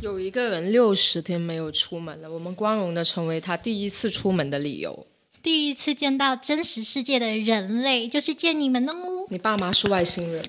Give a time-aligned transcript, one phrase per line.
[0.00, 5.06] 有一个人六十天没有出门了，我们光荣的成为他第一次出门的理由。
[5.42, 8.94] 第一次见到真实世界的人类，就是见你们哦。
[9.30, 10.44] 你爸妈是外星人，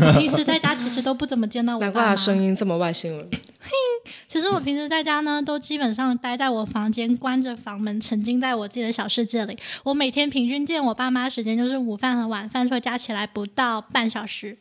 [0.00, 2.16] 我平时在家其实都不怎么见到我难怪他。
[2.16, 3.30] 声音这么外星人。
[4.28, 9.56] 其实我平时在家呢，都基本上待在我房间，关着房门，沉浸在我自己的小世界里。
[9.82, 14.56] 我每天平均见我爸妈时间就是午饭和晚饭，所以加起来不到半小时，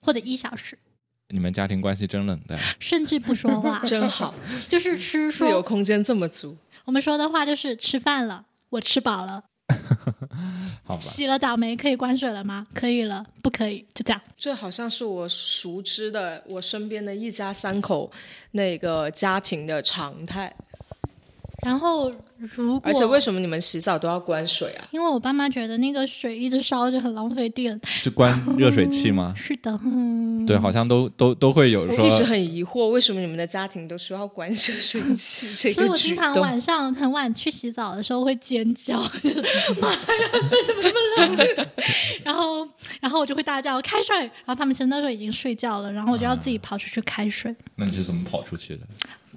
[0.00, 0.76] 或者一小时，
[1.28, 2.58] 你们家庭关系真冷淡。
[2.78, 4.34] 甚至不说话， 真好，
[4.68, 5.62] 就是吃自由。
[5.62, 6.56] 空间这么足。
[6.84, 9.42] 我们说的话就是吃饭了，我吃饱了，
[10.84, 11.76] 好吧，洗了澡没？
[11.76, 12.68] 可以关水了吗？
[12.72, 14.22] 可以了，不可以，就这样。
[14.36, 18.10] 这好像是我熟知的我身边的一家三口
[18.52, 20.54] 那个家庭的常态。
[21.66, 22.12] 然后
[22.54, 24.86] 如果而且为什么你们洗澡都要关水啊？
[24.92, 27.78] 因为我爸妈觉得那个水一直烧着很浪费电。
[28.04, 29.34] 就关热水器吗？
[29.36, 36.32] 是的，嗯，对，好像都都都会有说我一直很疑惑，为什么你们的家庭都需要关热水器 这所以我经常？
[36.36, 39.42] 晚上很晚去洗澡的时候会尖叫， 就是
[39.80, 39.98] 妈呀，
[40.48, 40.92] 水怎么那
[41.30, 41.66] 么冷？
[42.22, 42.68] 然后，
[43.00, 48.86] 然后我就会大叫开水，然后他们其实那时候已经睡觉了，然后我就要自己跑出去开水，那你是怎么跑出去的？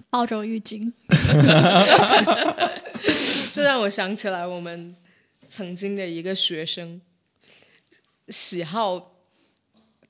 [0.10, 0.92] 抱着我浴巾。
[3.52, 4.96] 这让我想起来我们
[5.46, 7.02] 曾经的一个学生，
[8.28, 9.12] 喜好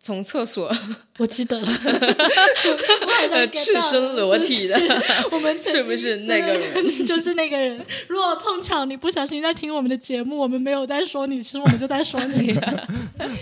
[0.01, 0.71] 从厕所
[1.19, 4.79] 我记得了，我好像呃赤身裸体的，
[5.31, 7.05] 我们 是不是那个人？
[7.05, 7.85] 就是那个人。
[8.07, 12.57] 如果碰巧你不小心在听我们的节目，我们没有在说你，其实我们就在说你。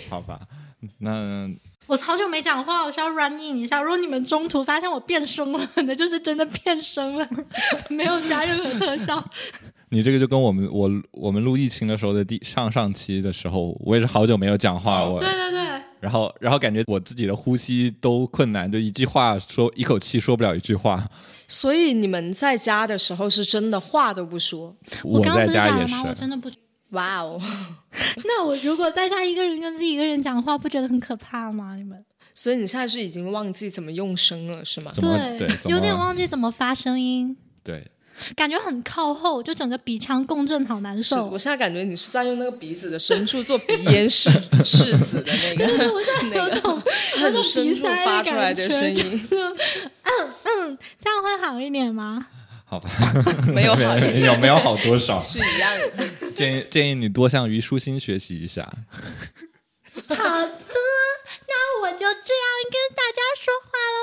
[0.09, 0.39] 好吧，
[0.99, 1.47] 那
[1.87, 3.81] 我好久没讲话，我需要 run in 一下。
[3.81, 7.27] 如果你们中途发现我变声了，那就是真的变声了，
[7.89, 9.23] 没有加任何特效。
[9.89, 21.01] 你这个就跟我们我我们录疫情的时候的第上上期的时候，我也是好久没有讲话，我对对对，然后然后感觉我自己的呼吸都困难，就一句话说一口气说不了一句话。
[21.47, 24.75] 所以你们在家的时候是真的话都不说？
[25.05, 26.03] 我在家也讲了吗？
[26.05, 26.51] 我是，真的不。
[26.91, 27.41] 哇哦！
[28.25, 31.75] 那我如果在家一个人跟自己一个人讲话，不觉得很可怕吗？
[31.75, 32.03] 你们
[32.33, 34.91] 所以你现在是已经忘记怎么用声了，是吗？
[34.99, 37.83] 对有点忘记怎么发声音，对，
[38.35, 41.37] 感觉很靠后，就整个鼻腔共振好难受我。
[41.37, 44.29] 现在感觉你是在用那个鼻子的深处做鼻咽拭
[44.63, 49.57] 拭子的那个 我现在有那种个 有种深处鼻塞发出来的感觉声音，嗯
[50.43, 52.27] 嗯，这样会好一点吗？
[52.69, 52.89] 好吧，
[53.53, 55.21] 没有好一点，有没有好多少？
[55.23, 56.31] 是一样的。
[56.31, 58.61] 建议建议你多向虞书欣学习一下。
[60.09, 60.75] 好的，
[61.47, 63.99] 那我就这样跟大家说话喽。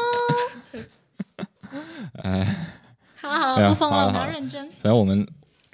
[2.22, 2.26] 哎，
[3.20, 4.64] 好好不疯了，我们好了好了要认真。
[4.70, 5.26] 反正我们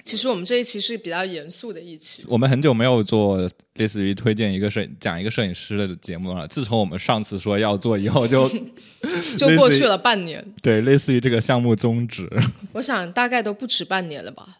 [0.03, 6.47] 其实我们这一期是比较严肃的一期，我们很久没有做类似于推荐一个摄讲一个摄影师的节目了。
[6.47, 8.49] 自从我们上次说要做以后就，
[9.37, 12.29] 就过去了半年，对类似于这个项目终止。
[12.73, 14.57] 我想大概都不止半年了吧。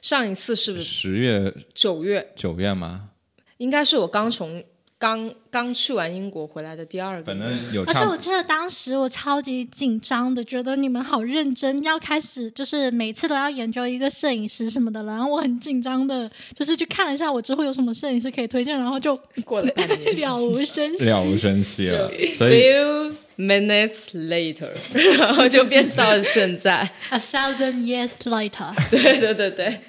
[0.00, 3.10] 上一次是十月九月，九月吗？
[3.56, 4.62] 应该是我刚从
[4.98, 7.38] 刚刚去完英国回来的第二个反。
[7.38, 15.12] 正有而且我记得当时我超级紧张的，觉得你们好认真，要开始就是每次都要研究一个摄影师什么的了。
[15.12, 21.04] 然后我很紧张的，就是去看了一下我之后有什么摄影师可以推荐，然后就过了半年了无声息。
[21.04, 24.72] 了无声息了，所以，few minutes later，
[25.16, 26.90] 然后就变到了现在。
[27.10, 29.80] A thousand years later， 对对对对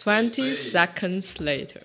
[0.00, 1.80] ，twenty seconds later。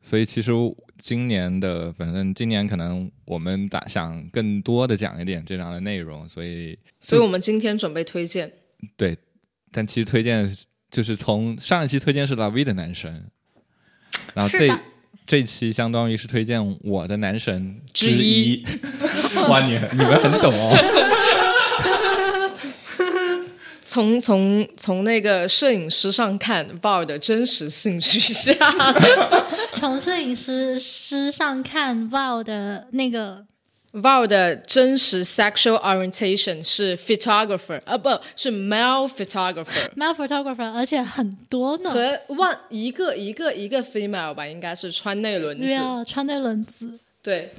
[0.00, 0.52] 所以其实
[1.00, 8.52] 今年的，反正今年可能我们打想更多的讲一点这样的内容，所以所以我们今天准备推荐，
[8.96, 9.16] 对，
[9.70, 10.54] 但其实推荐
[10.90, 13.30] 就是从上一期推荐是 Lavi 的男神，
[14.34, 14.68] 然后这
[15.26, 18.64] 这期相当于是推荐我的男神之一一。
[19.48, 21.16] 哇，你你们很懂哦。
[23.98, 28.54] 从从从那个摄影师上看 Bar 的真实性取向，
[29.72, 33.44] 从摄影师师上看 Val 的那个
[33.94, 47.50] Val 的真实 sexual orientation 是 photographer，啊不是 male photographer，male photographer，而且很多呢，和 one 一个一个一个 female 吧，应该是穿内轮子，对啊，穿内轮子对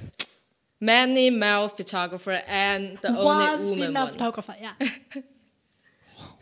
[0.79, 4.07] ，many male photographer and the only woman female。
[4.07, 4.77] photographer，呀，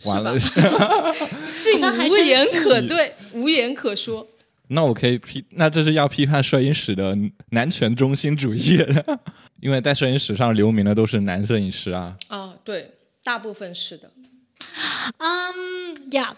[0.06, 0.38] 完了，
[1.60, 4.28] 竟无言可对，无言可说。
[4.70, 7.18] 那我可以批，那这是要批判摄影史的
[7.52, 9.20] 男权中心主义的，
[9.62, 12.18] 因为在摄影史上留名的都是男摄影师啊。
[12.28, 12.92] 啊，对，
[13.24, 14.12] 大部分是的。
[15.18, 16.34] 嗯，Yeah。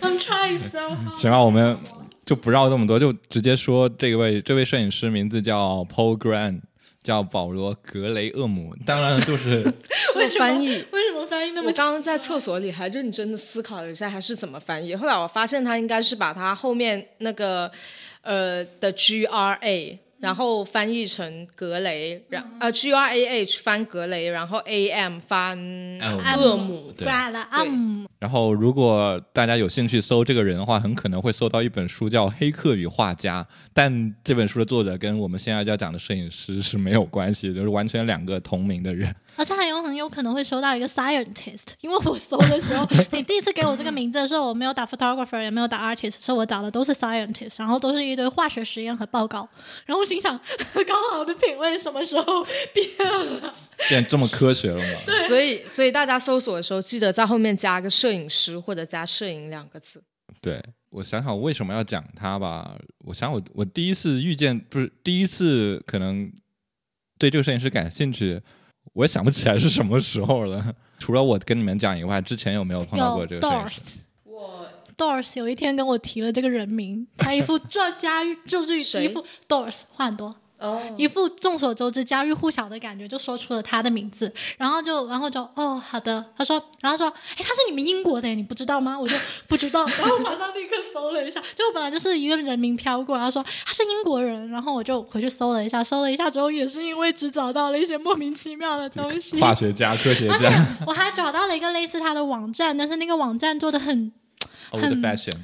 [0.00, 1.14] I'm trying so hard。
[1.14, 1.78] 行了，我们
[2.24, 6.62] 就不绕这么多，就直接说这位这位摄影师名字叫 Paul Grant，
[7.04, 8.74] 叫保罗·格雷厄姆。
[8.84, 9.62] 当然就是
[10.16, 10.84] 为什么翻译，
[11.26, 14.94] 么翻译那么我刚刚在厕所里还认真的思考了一下，他是怎么翻译。
[14.94, 17.70] 后来我发现他应该是把他后面那个
[18.22, 25.56] 呃的 G R A，然后翻译成格雷，然呃 G R A H 翻格雷，然后 A M 翻
[26.00, 26.92] 厄厄姆。
[26.96, 27.06] 对
[28.18, 33.40] 然后，如果大家有兴趣搜这个人的话，很可能会搜到一本书叫《黑客与画家》，
[33.72, 39.14] 但这本书的作者跟我们现在要讲的摄影师是没有关系，就是完全两个同名的人。
[39.36, 49.46] 而且还有很有可能会收到一个 scientist，因为我搜的时候，你第一次给我这个名字的时候，我没有打 photographer，也没有打 artist，所以我找的都是 scientist，然后都是一堆化学实验和报告。
[49.84, 50.38] 然后我心想，
[50.86, 52.86] 高好的品味什么时候变
[53.40, 53.54] 了？
[53.88, 55.14] 变这么科学了吗？
[55.28, 60.02] 所以，所以大家搜索的时候，记得在后面加个摄影师或者加摄影两个字。
[60.40, 62.76] 对我想想为什么要讲他吧。
[63.04, 66.32] 我想我我第一次遇见不是第一次可能
[67.18, 68.40] 对这个摄影师感兴趣，
[68.94, 70.74] 我也想不起来是什么时候了。
[70.98, 73.98] 除了我跟你们讲以外，之前有没有碰到过这个摄影师？
[74.96, 88.98] Doors 有一天跟我提了这个人名，他一副 这家喻就是一副 Doors 话很多，哦，一副众所周知家喻户晓的感觉，就说出了他的名字，然后就然后就哦好的，他说，然后说，哎，他是你们英国的，你不知道吗？
[88.98, 89.14] 我就
[89.46, 100.66] 不知道， 然后马上立刻搜了一下，就本来就是一个人名飘过，然后说他是英国人，然后我就回去搜了一下，搜了一下之后，也是因为只找到了一些莫名其妙的东西， 化学家、科学家。
[100.86, 104.10] 我还找到了一个类似他的网站，但是那个网站做的很
[104.70, 105.34] ，old fashion。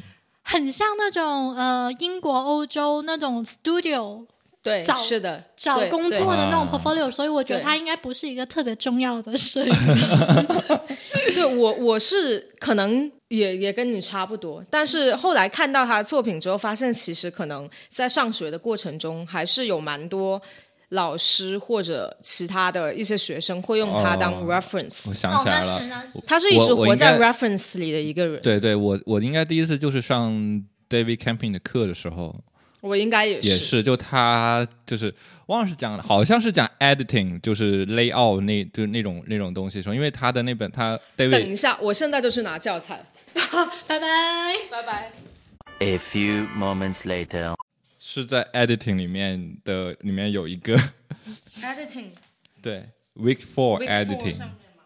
[0.43, 4.27] 很像那种呃英国、欧洲那种 studio
[4.63, 10.15] 对，找是的，找工作的那种啊 portfolio，所以我觉得对他应该不是一个特别重要的摄影师。
[11.35, 20.41] 对我我是可能也也跟你差不多，但是后来看到他的作品之后，发现其实可能在上学的过程中，还是有蛮多
[20.93, 28.41] 老师或者其他的一些学生会用他当哦 reference，、我想哦，起来了，他是一直活在 reference 里的一个人。
[28.43, 30.33] 对对，我我应该第一次就是上
[30.89, 32.35] David Camping 的课的时候，
[32.81, 33.49] 我应该也是。
[33.49, 35.15] 也是，就他就是
[35.47, 43.05] 忘了是讲好像是讲 editing，就是 layout 那就是那种那种东西的时候，因为他的那本他等 David 一下，我现在就去拿教材。
[43.89, 44.09] 拜拜。
[44.71, 45.11] 拜拜。
[45.79, 47.55] A few moments later.
[48.15, 50.77] 是在 editing 里面的里面有一个
[51.63, 52.11] Editing
[52.61, 54.85] 对 week four Week four editing 上面吗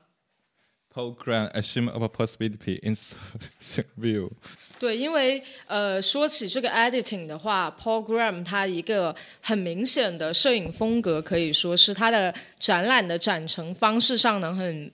[0.94, 4.30] program assume of a possibility insertion view。
[4.78, 14.92] 对，因为呃，说起这个 editing 的话，Paul Graham 它一个很明显的摄影风格，可以说是它的展览的展陈方式上能很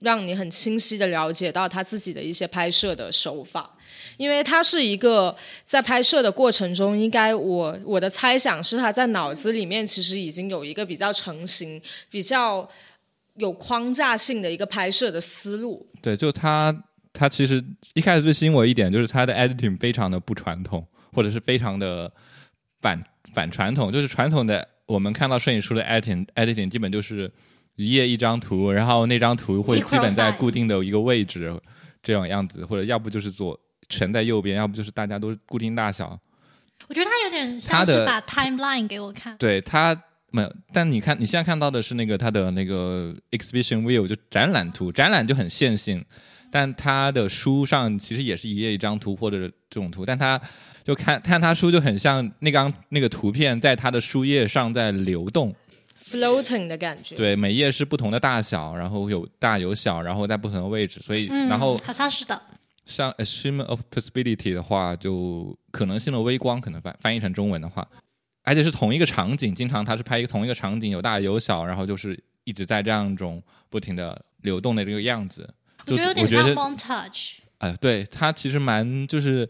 [0.00, 3.74] 让你很清晰的了解到他自己的一些拍摄的手法。
[4.16, 5.34] 因为他是一个
[5.64, 11.80] 在拍摄的过程中，应该我我的猜想是他在脑子里面其实已经有一个比较成型、
[12.10, 12.68] 比较
[13.36, 15.86] 有框架性的一个拍摄的思路。
[16.02, 16.76] 对，就他
[17.12, 22.10] 他其实一开始最吸引我一点就是他的 editing 非常的不传统，或者是非常的
[22.80, 23.00] 反
[23.32, 27.30] 反传统，就是传统的我们看到摄影书的 editing editing 基本就是
[27.78, 31.52] 一页一张图，然后那张图会基本在固定的一个位置
[32.02, 33.58] 这种样子，或者要不就是左
[33.88, 36.18] 全在右边，要不就是大家都是固定大小。
[36.88, 39.36] 我觉得他有点像是把 timeline 给我看。
[39.38, 39.96] 对他
[40.32, 46.04] 没有，但你看你现在看到的是那个他的那个 exhibition view 就展览图，展览就很线性，
[46.50, 49.38] 但他的书上其实也是一页一张图或者
[49.70, 50.40] 这种图，但他
[50.82, 55.54] 就看看他书就很像那张那个图片在他的书页上在流动，
[56.02, 62.40] floating 的感觉，对，每页是不同的大小，然后有大有小，然后在不同的位置，所以、嗯，然后好像是的。
[62.86, 67.86] 像 assume of possibility 的话，就可能性的微光，可能翻翻译成中文的话，
[68.42, 75.46] 而且是同一个场景，经常它是拍一个同一个场景，有大有小，然后就是一直在这样一种不停的流动的这个样子。
[75.84, 77.32] 就我觉得有点像，montage。
[77.58, 79.46] 哎、对，它其实蛮就是，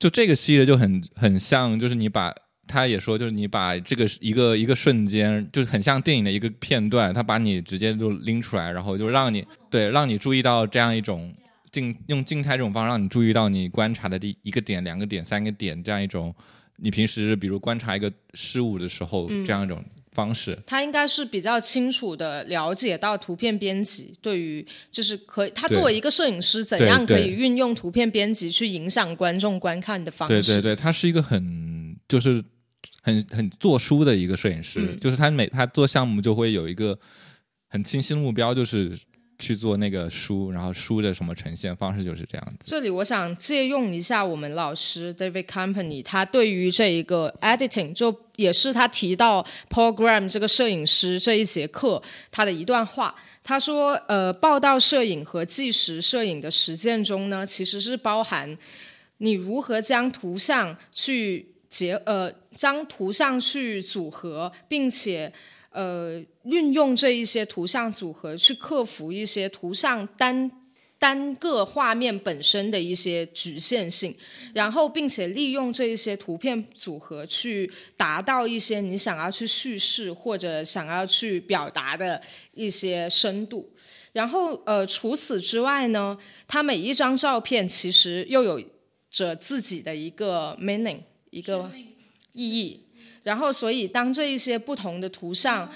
[0.00, 2.34] 就这个系列就很很像，就是你把。
[2.66, 11.34] 他也说，就是你把这个一个一个瞬间，就是很像电影的一个片段，他把你直接就拎出来，然后就让你对让你注意到这样一种
[11.70, 16.34] 静用静态这种方式让你注意到你观察的第一个点、两个点、三个点这样一种，
[16.76, 20.58] 你平时比如观察一个事物的时候，这样一种方式。
[20.66, 30.54] 他应该是比较清楚的了解到图片编辑对于就是可以，他作为一个摄影师，怎样可以运用图片编辑去影响观众观看的方式。
[30.54, 32.42] 对对对，他是一个很就是
[33.06, 36.98] 很很做书的一个摄影师，嗯就是他每他做项目就会有一个
[37.68, 38.98] 很清晰的目标，就是
[39.38, 42.66] 去做那个书，然后书的什么呈现方式就是这样子。
[42.66, 53.14] 这里我想借用一下我们老师 David Company，他对于这一个 editing，就也是他提到 Paul Graham 这个摄影师这一节课他的一段话。
[53.44, 58.58] 他说：“呃，报道摄影和纪实摄影的实践中呢，其实是包含
[59.18, 65.32] 你如何将图像去结呃，将图像去组合，并且
[65.70, 70.50] 呃，运用这一些图像组合去克服一些图像单
[70.98, 74.16] 单个画面本身的一些局限性，
[74.54, 82.22] 然后并且利用这一些图片组合去达到一些你想要去叙事或者想要去表达的
[82.54, 83.70] 一些深度。
[84.14, 86.16] 然后呃，除此之外呢，
[86.48, 88.62] 它每一张照片其实又有
[89.10, 91.00] 着自己的一个 meaning，
[91.36, 91.70] 一个
[92.32, 92.80] 意义。
[93.22, 95.70] 然后，所以当这一些不同的图像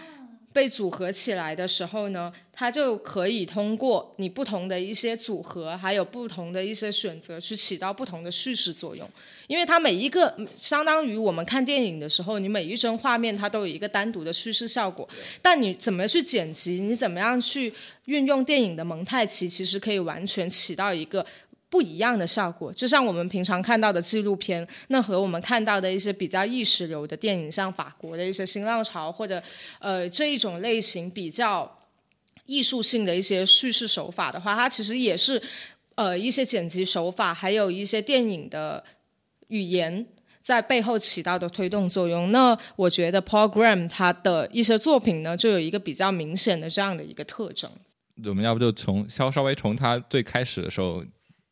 [0.53, 9.09] 被组合起来的时候呢，它就可以通过你不同的一些组合，还有不同的一些选择，去起到不同的叙事作用。
[9.49, 15.09] 因为它每一个相当于我们看电影的时候，你每一帧画面它都有一个单独的叙事效果，
[15.43, 17.73] 但你怎么去剪辑，你怎么样去
[18.05, 21.27] 运用电影的蒙太奇，其实可以完全起到一个。
[21.71, 29.41] 不一样的效果，就像我们平常看到的纪录片，那和我们看到的一些比较意识流的电影，像法国的一些新浪潮，或者
[29.79, 31.79] 呃这一种类型比较
[32.47, 35.41] 艺术性的一些叙事手法的话，它其实也是
[35.95, 38.83] 呃一些剪辑手法，还有一些电影的
[39.47, 40.05] 语言
[40.43, 42.33] 在背后起到的推动作用。
[42.33, 47.71] 那我觉得 Paul Graham 他的一些作品呢，就有一个比较明显的这样的一个特征。
[48.25, 51.03] 我们要不就从稍稍微从他最开始的时候，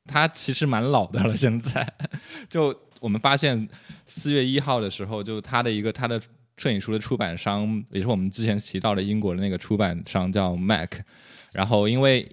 [0.09, 1.37] 他其实蛮老的了。
[1.37, 1.87] 现在
[2.51, 3.69] 就我们发现
[4.07, 6.21] 四月一号的时候，就他的一个他的
[6.57, 10.95] 摄影书的出版商，也是我们之前提到的英国的那个出版商叫 Mac。
[11.53, 12.29] 然后因为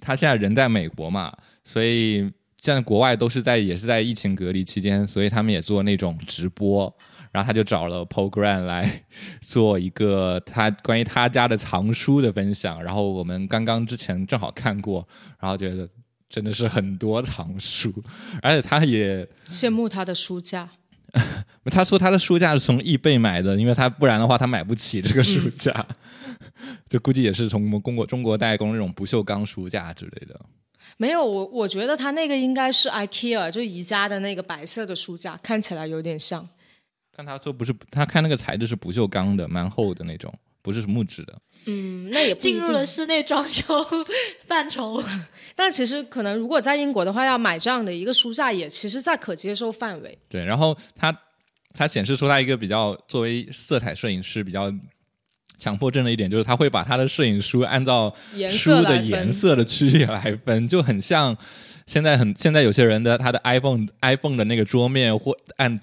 [0.00, 2.20] 他现在人在美国嘛，所以
[2.58, 6.94] 现在国外都是在也是在疫情隔离期间，所以他们也做那种直播。
[7.32, 9.04] 然后他就找了 p o g r a m 来
[9.40, 12.76] 做一个他关于他家的藏书的分享。
[12.82, 15.06] 然后我们刚刚之前正好看过，
[15.38, 15.88] 然后觉得
[16.30, 17.92] 真的是很多藏书，
[18.40, 20.70] 而且他也羡慕他的书架，
[21.70, 25.84] 他说他的书架是从易贝买的，因为他不然的话他买不起这个书架，
[26.88, 30.40] 就估计也是从我们中国中国代工那种不锈钢书架之类的。
[30.96, 36.48] 没有我，我觉得他那个应该是 IKEA，就宜家的那个白色的书架，看起来有点像。
[37.16, 40.32] 但他说不是，他看那个材质是不锈钢的，蛮厚的那种，
[40.62, 41.38] 不是木质的。
[41.66, 42.84] 嗯，那也不进入了。
[42.84, 43.64] 室内装修
[44.46, 45.02] 范畴。
[45.54, 50.18] 但其实可能如果在英国的话，要买这样的一个书架，也其实在可接受范围。
[50.28, 51.16] 对，然后它
[51.74, 54.72] 它显示出他一个比较作为色彩摄影师比较
[55.58, 58.14] 强迫症的一点，就是他会把他的摄影书按照
[58.48, 61.36] 书的颜色的区域来分，就很像
[61.86, 65.78] 现在很现在有些人的他的 iPhone iPhone 的那个桌面或按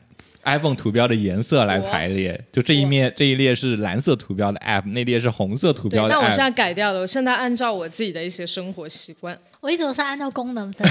[0.48, 6.38] iPhone 图标的颜色来排列，就这一面这一列是蓝色图标的 App，那列是红色图标，的但我现。
[6.38, 9.38] 在改掉了，我现在按照我自己的一些生活习惯。
[9.60, 10.88] 我一直都是按照功能分，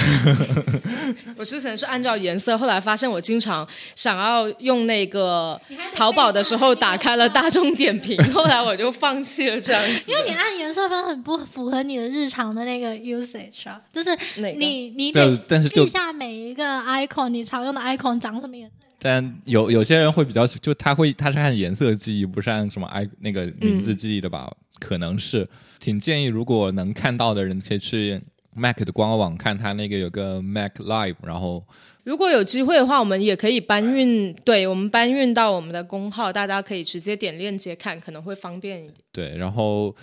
[1.35, 5.59] 我之前是按照颜色，后来发现我经常想要用那个
[5.95, 10.11] 淘宝的时候打开了大众点评，后来我就放弃了这样子。
[10.11, 18.86] 因为你按颜色分很不符合你的日常的那个 usage 啊，就是你你得但是记下每一个 icon，你常用的 icon 长什么颜色。
[18.99, 24.51] 但有有些人会比较，就他会他是按颜色记忆，不是按什么 i 那个名字记忆的吧？
[24.79, 25.45] 可能是
[25.79, 28.21] 挺建议，如果能看到的人可以去
[28.55, 31.63] Mac 的官网看他那个有个 Mac Live，然后
[32.03, 38.93] 如果有机会的话，我们也可以搬运，对我们搬运到我们的公号，大家可以直接点链接看，可能会方便一点。
[39.11, 39.95] 对，然后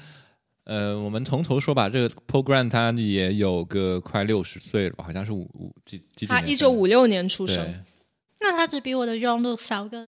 [0.64, 5.04] 呃，我们从头说吧，这个 Program 他也有个快六十岁了吧？
[5.04, 7.66] 好像是五五几几几他年一九五六年出生，
[8.40, 10.06] 那他只比我的 John Luke 小个，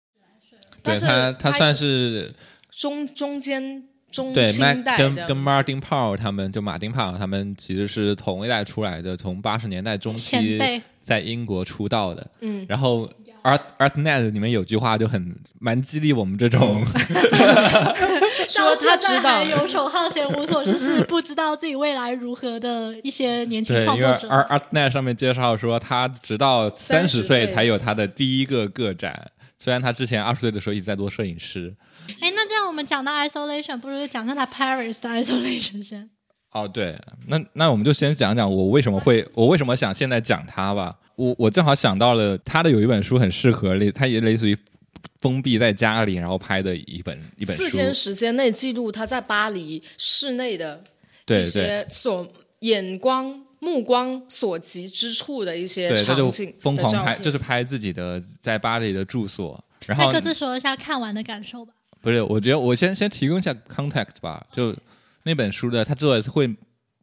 [0.83, 2.33] 但是对他他他算是
[2.71, 5.09] 中中间中对 Mac 代的。
[5.09, 10.59] 跟跟 Martin Powell 他们，就马丁帕尔他们其实是同一代出来的，从八十年代中期
[11.01, 12.29] 在英国出道的。
[12.41, 13.09] 嗯，然后
[13.49, 16.85] Art ArtNet 里面有句话就很蛮激励我们这种，
[18.47, 24.27] 说他知道游手好闲、无所事事、不知道自己未来如何的一些年轻对，因为创作者。
[24.29, 31.75] Art ArtNet 上面介绍说，他直到三十30岁岁才有他的第一个个展，虽然他之前二十岁的时候一直在做摄影师。
[32.21, 36.09] 哎，那这样我们讲到 isolation，不如讲一下他 Paris 的 isolation 先。
[36.51, 40.91] 哦，对，那那我们就先讲讲我为什么会，我为什么想现在讲他吧。
[41.19, 44.57] 我我正好想到了他的有一本书很适合类，他也类似于
[45.19, 47.63] 封闭在家里然后拍的一本一本书。
[47.63, 50.81] 四天时间内记录他在巴黎室内的
[51.27, 52.25] 一些所
[52.59, 59.61] 眼光目光所及之处的一些对，他就场景疯狂拍，就是拍自己的在巴黎的住所。
[59.85, 61.73] 然后那各自说一下看完的感受吧。
[61.99, 64.45] 不是，我觉得我先先提供一下 context 吧。
[64.53, 64.73] 就
[65.23, 66.55] 那本书的，他之所以会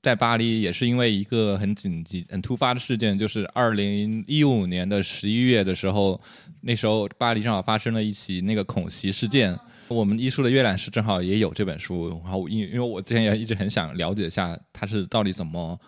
[0.02, 6.20] 在巴黎，也是因为一个很紧急、很突发的事件，就是二零一五年的十一月的时候，
[6.60, 9.58] 那时候巴黎正好发生了一起那个恐袭事件。
[9.88, 15.78] 我们艺术的阅览室正好也有这本书，然后因因为我之前也一直很想了解一下它是到底怎么，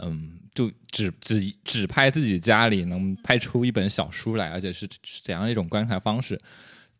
[0.00, 6.38] 嗯，就只只只拍自己家里能拍出一本小书来，而且是是怎样一种观看方式，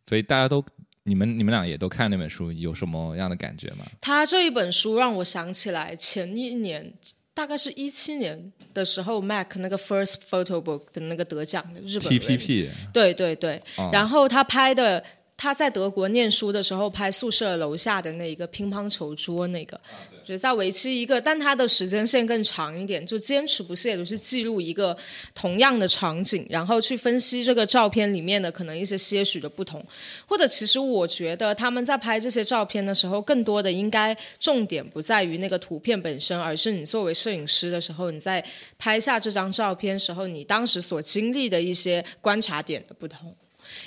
[0.06, 0.62] 所以大家都
[1.04, 3.84] 你们你们俩也都看那本书，有什么样的感觉吗？
[4.00, 6.92] 他这一本书让我想起来前一年，
[7.34, 15.04] 大概是一七年的时候，Mac 那个 First Photo Book 的那个得奖的日本人 TPP 对对对，哦然后他拍的。
[15.42, 19.80] 他在德国念书的时候拍宿舍楼下的那一个乒乓球桌，那个，
[20.24, 24.96] 就在为期一个，但他的时间线更长一点，就坚持不懈的去记录一个
[25.34, 29.84] 同样的场景，然后去分析这个照片里面的可能一些些许的不同，
[30.28, 38.44] 或者其实我觉得他们在拍这些照片的时候，更多的应该重点不在于那个图片本身，而是你作为摄影师的时候，你在
[38.78, 43.34] 拍下这张照片时候，你当时所经历的一些观察点的不同。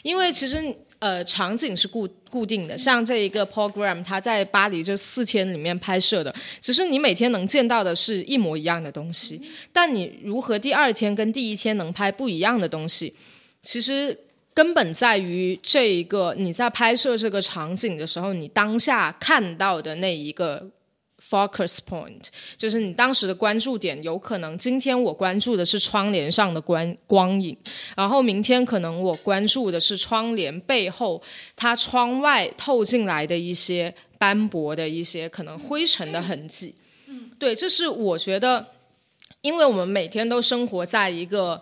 [0.01, 13.13] 因为其实呃场景是固固定的，像这一个 program，它在巴黎这四天里面拍摄的，只是你每天能见到的是一模一样的东西，但你如何第二天跟第一天能拍不一样的东西，
[13.61, 14.17] 其实
[14.53, 20.69] 根本在于这一个你在拍摄这个场景的时候，你当下看到的那一个
[21.29, 22.21] focus point，
[22.55, 27.57] 就是你当时的关注点，有可能今天我关注的是窗帘上的光光影，
[27.95, 31.21] 然后明天可能我关注的是窗帘背后
[31.55, 36.75] 它窗外透进来的一些斑驳的一些可能灰尘的痕迹。
[37.07, 38.67] 嗯对，这是我觉得，
[39.41, 41.61] 因为我们每天都生活在一个。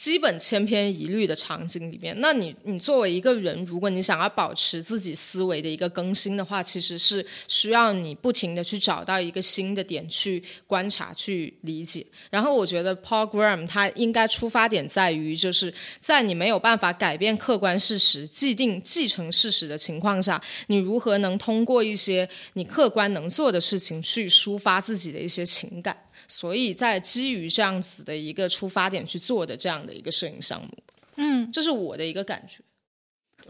[0.00, 12.06] 基本千篇一律的场景里面，那你你作为一个人，如果你想要保持自己思维的一个更新的话，其实是需要你不停的去找到一个新的点去观察、去理解。
[12.30, 25.94] 然后我觉得 Paul Graham 他应该出发点在于，就是在你没有办法改变客观事实、既定既成事实的情况下，你如何能通过一些你客观能做的事情去抒发自己的一些情感。
[26.30, 30.68] 所以在基于这样子的一个出发点去做的这样的一个摄影项目，
[31.16, 32.62] 嗯，这是我的一个感觉。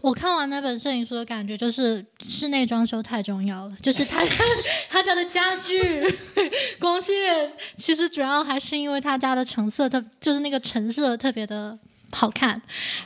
[0.01, 4.25] 我看完那本摄影书的感觉就是室内装修太重要了，就是他
[4.89, 6.03] 他家的家具、
[6.81, 11.77] 光线，其实主要还是因为他家的成色特，就是那个成色特别的
[12.11, 12.61] 好看，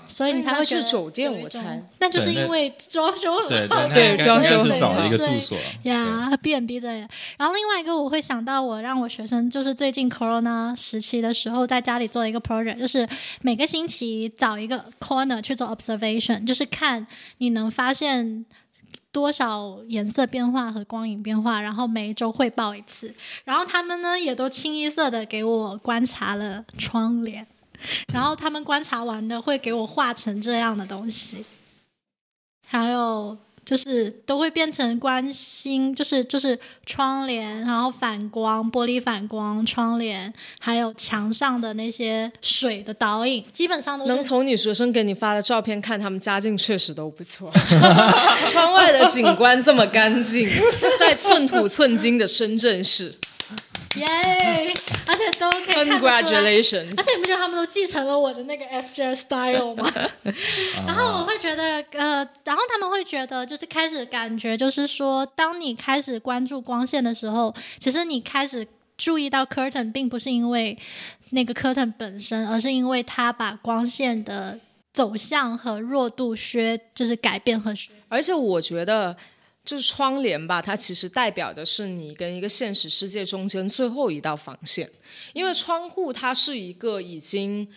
[0.08, 5.58] 所以你才会觉得那是酒店我猜，那就是因为装修很对好对， 装修是找了一个对住所。
[5.84, 6.88] 呀，B&B 这。
[7.38, 13.08] 然后另外一个我会想到，我让我学生就是最近 Corona 时期的时候，在家里做一个 project，就是
[13.42, 17.06] 每个星期找一个 corner 去做 observation，就是看
[17.38, 18.46] 你能发现。
[19.12, 23.16] 多少颜色变化和光影变化，然后每一周汇报一次。
[23.46, 27.48] 然后他们呢也都清一色的给我观察了窗帘，
[28.14, 31.46] 然后他们观察完的会给我画成这样的东西。
[32.68, 47.52] 还有就是都会变成关心，就是就是窗帘，然后反光、玻璃反光、窗帘，还有墙上的那些水的倒影，基本上都是能从你学生给你发的照片看，他们家境确实都不错。
[48.48, 50.48] 窗外的景观这么干净，
[51.00, 53.16] 在寸土寸金的深圳市
[53.96, 54.74] 耶，
[55.06, 55.90] 而且都可以。
[55.90, 56.94] ，Congratulations！
[56.98, 59.90] 而且你不觉得他们都继承了我的那个 S J style 吗？
[60.86, 70.78] 然后我会觉得，呃，然后他们会觉得，就是开始感觉，就是说，当你开始关注光线的时候，其实你开始注意到 curtain，并不是因为
[71.32, 74.60] 那个 curtain 本身，而是因为它把光线的
[74.94, 77.92] 走向和弱度削，就是改变和削。
[78.08, 79.16] 而且我觉得，
[79.66, 84.90] 就是窗帘吧，它其实代表的是你跟一个现实世界中间最后一道防线，
[85.34, 87.68] 因为窗户它是一个已经。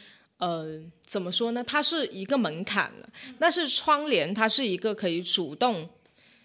[0.41, 1.65] 呃，怎么说呢？
[1.65, 3.09] 它是一个门槛了，
[3.41, 5.89] 但是窗帘它是一个可以主动，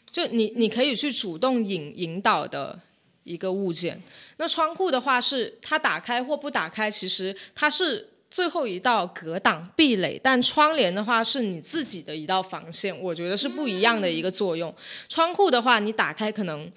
[0.09, 2.79] 就你你可以去主动引引导的
[3.23, 4.01] 一个物件。
[4.37, 14.73] 那窗户的话是它打开或不打开，其实它是最后一道隔挡壁垒，但窗帘的话是你自己的一道防线，我觉得是不一样的一个作用。
[15.07, 16.67] 窗户的话，你打开可能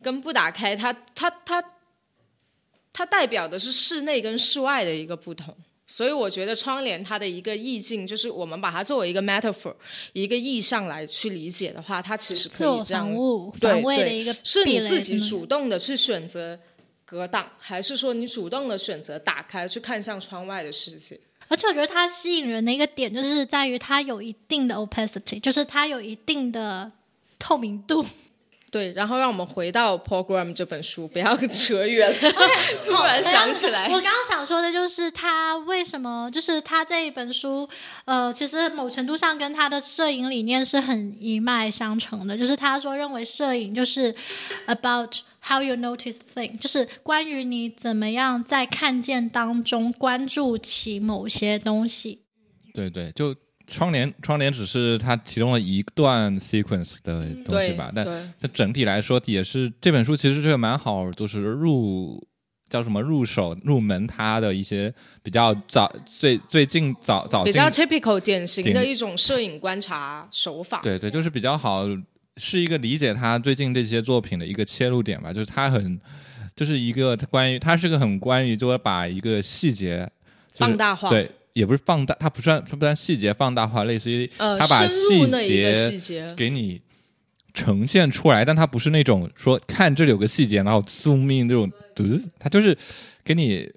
[0.00, 1.60] 跟不打开，它它它
[2.92, 5.52] 它代表的是室内跟室外的一个不同。
[5.84, 9.74] 所以我觉得窗帘它的一个意境，就是我们把它作为一个 metaphor，
[10.12, 16.56] 一个意象来去理解的话，它其实可以这样防务对防卫的对一个是你自己嗯主动的去选择
[17.08, 21.18] 隔挡，还是说你主动的选择打开去看向窗外的世界？
[21.48, 26.92] 而且我觉得它吸引人的一个点，就是在于它有一定的 opacity，就是它有一定的
[27.38, 28.04] 透明度。
[28.70, 32.30] 对，然后让我们回到 Program 这本书，不要扯远了。
[32.84, 37.66] 突然想起来我，刚刚想说的就是他为什么，就是他这一本书，
[38.04, 42.36] 呃，其实某程度上跟他的摄影理念是很一脉相承的。
[42.36, 44.14] 就是他说认为摄影就是
[44.66, 45.16] about
[45.48, 52.22] how you notice thing，就是关于你怎么样在看见当中关注起某些东西。
[52.74, 53.34] 对对，就
[53.66, 62.26] 窗帘，窗帘只是它其中的一段 sequence 的东西对吧，但对它整体来说也是这本书其实是个蛮好，就是入
[62.70, 70.80] 叫什么入手入门它的一些比较早最最近早早近比较 typical 典型的一种摄影观察手法。
[70.82, 71.84] 对对，就是比较好，
[72.38, 75.32] 是一个理解他最近这些作品的一个切入点吧。
[75.32, 76.00] 就是他很，
[76.56, 80.08] 就是一个关于，他是个很关于，就是把一个细节、
[80.54, 85.26] 就是放大化对，也不是放大，它不算，它不算细节放大化，类似于呃，他把细
[85.98, 86.80] 节给你
[87.52, 92.04] 呈现出来，但它不是那种说看这里有个细节，然后 zoom in 这种，呃
[92.38, 92.76] 它就是
[93.24, 93.68] 给你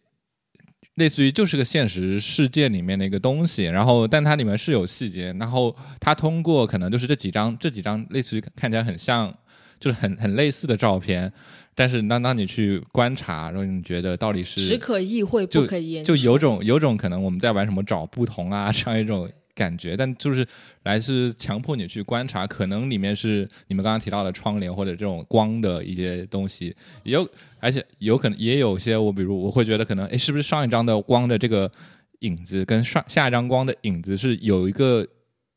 [0.96, 9.34] 类似于就是个现实世界里面的一个东西，然后但它里面是有细节，然后它通过可能就是这几张这几张类似于看起来很像，
[9.80, 11.32] 就是很很类似的照片，
[11.74, 20.46] 但是当当你去观察，然后你觉得到底是只可意会不可言就有种有种可能我们在玩什么找不同啊这样一种感觉，但就是
[20.84, 27.28] 来自强迫你去观察，可能里面是你们刚刚提到的窗帘或者这种光的一些东西，有
[27.60, 31.72] 而且有可能也有些我比如我会觉得可能哎是不是上一张的光的这个
[32.20, 35.08] 影子跟上下一张光的影子是有一个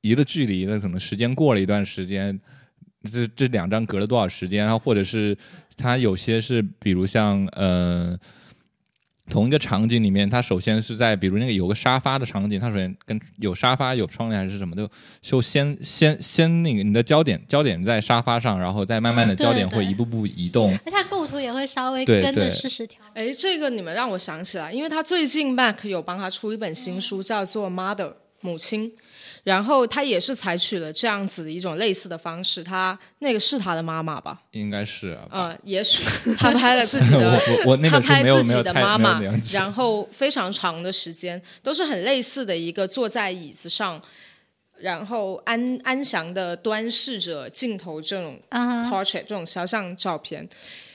[0.01, 2.41] 一个距离的，可能时间过了一段时间。
[3.13, 4.65] 这这两张隔了多少时间？
[4.65, 5.37] 然后或者是
[5.77, 8.19] 它有些是，比如像呃
[9.31, 14.89] 同一个场景里面，它首先是在比如那个有个沙发的场景，它首先跟有沙发有窗帘还是什么的，
[15.23, 20.77] 就先先先那个你的焦点焦点在沙发上，然后再慢慢的焦点会一步步移动。
[20.85, 23.01] 而它构图也会稍微跟着对事实调。
[23.15, 28.09] 哎，这个你们让我想起来，因为他最近 Mac 有帮他出一本新书，叫做《Mother》
[28.41, 28.93] 母亲，
[29.45, 34.41] 然后他也是采取了这样子的一种类似的方式，他那个是他的妈妈吧？
[34.53, 36.03] 应该是啊，呃，也许
[36.37, 39.21] 他拍了自己的我我我那他拍自己的妈妈
[39.53, 44.01] 然后非常长的时间都是很类似的一个坐在椅子上，
[44.79, 50.49] 然后安安详的端视着镜头这种啊 portrait 这种肖像照片。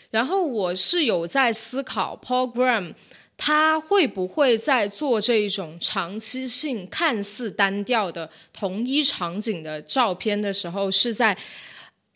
[0.10, 2.96] 然后我是有在思考 Paul Graham
[3.42, 11.38] 他会不会在做这一种长期性、看似单调的同一场景的照片的时候，是在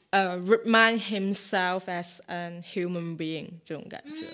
[0.09, 4.27] 呃 remind himself as an human being 这种感觉。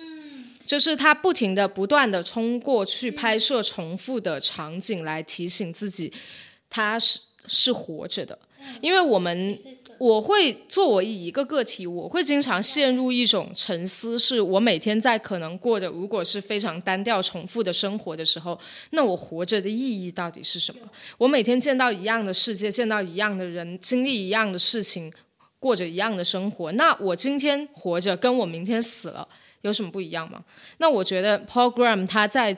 [0.65, 6.11] 就是他不停的、不断的通过去拍摄重复的场景来提醒自己，
[6.71, 8.37] 他是是活着的。
[8.81, 9.57] 因为我们
[9.99, 18.57] 我会作为一个个体，我会经常陷入一种沉思，是我每天在可能过着如果是非常单调重复的生活的时候，
[18.91, 20.81] 那我活着的意义到底是什么？
[21.17, 25.11] 我每天见到一样的世界，见到一样的人，经历一样的事情，
[25.59, 29.27] 过着一样的生活，那我今天活着跟我明天死了
[29.61, 30.41] 有什么不一样吗？
[30.77, 32.55] 那我觉得 Paul Graham 他在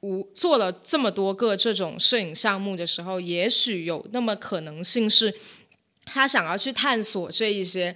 [0.00, 5.34] 无做了这么多个这种摄影项目的时候，也许有那么可能性是，
[6.04, 7.94] 他想要去探索这一些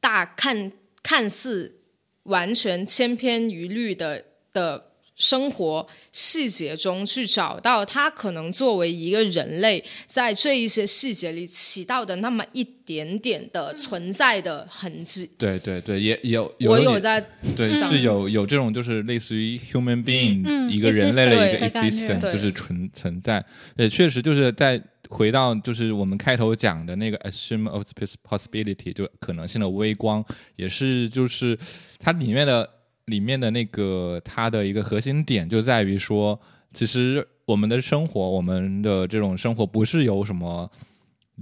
[0.00, 1.80] 大看看似
[2.24, 15.30] 完全千篇一律的的生活细节中，去找到他可能作为一个人类在这一些细节里起到的那么一点点的存在的痕迹。
[15.38, 17.24] 对对对，也有有我有在
[17.56, 23.44] 对，想是有有这种就是类似于 human being、嗯一个人类的一个 existence，就是存存在。
[23.76, 27.84] 也确实就是在回到就是我们开头讲的那个 assume of
[28.28, 30.24] possibility，就可能性的微光，
[30.56, 31.58] 也是就是
[31.98, 32.68] 它里面的
[33.06, 36.40] 里面的那个它的一个核心点就在于说，
[36.72, 40.70] 其实我们的生活，我们的这种生活不是由什么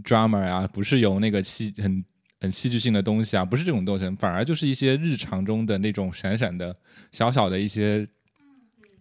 [0.03, 2.05] drama 啊，不是由那个戏很
[2.41, 6.75] 很戏剧性的东西啊，不是这种东西，反而就是一些日常中的那种闪闪的
[7.13, 8.07] 小小的一些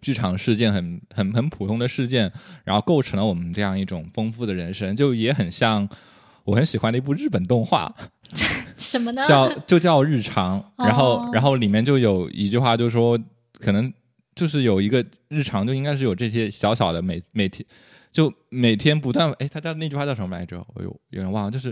[0.01, 2.31] 剧场事件很很很普通的事件，
[2.63, 5.87] 然后构成了我们这样一种丰富的人生，就也很像
[6.43, 7.93] 我很喜欢的一部日本动画，
[8.77, 9.23] 什么呢？
[9.27, 13.15] 叫就叫日常，然后哦然后里面就有一句话，就是说
[13.59, 13.93] 可能
[14.33, 17.63] 就是有一个日常，就应该是有这些小小的每每天
[18.11, 20.65] 就每天不断，哎，他叫那句话叫什么来着？
[20.73, 21.71] 我有有点忘了，就是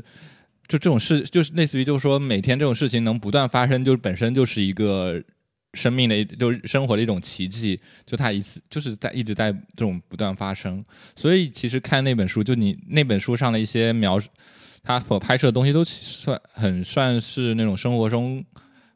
[0.67, 5.19] 就这种事，就是类似于就是说每天这种事情能不断发生，就本身就是一个。
[5.73, 10.83] 生命的一就是生活的一种奇迹，就它一次就是在一直在这种不断发生，
[11.15, 14.29] 所以其实看那本书，就你那本书上的一些描述，
[14.81, 18.43] 他所拍摄的东西都算很算是那种生活中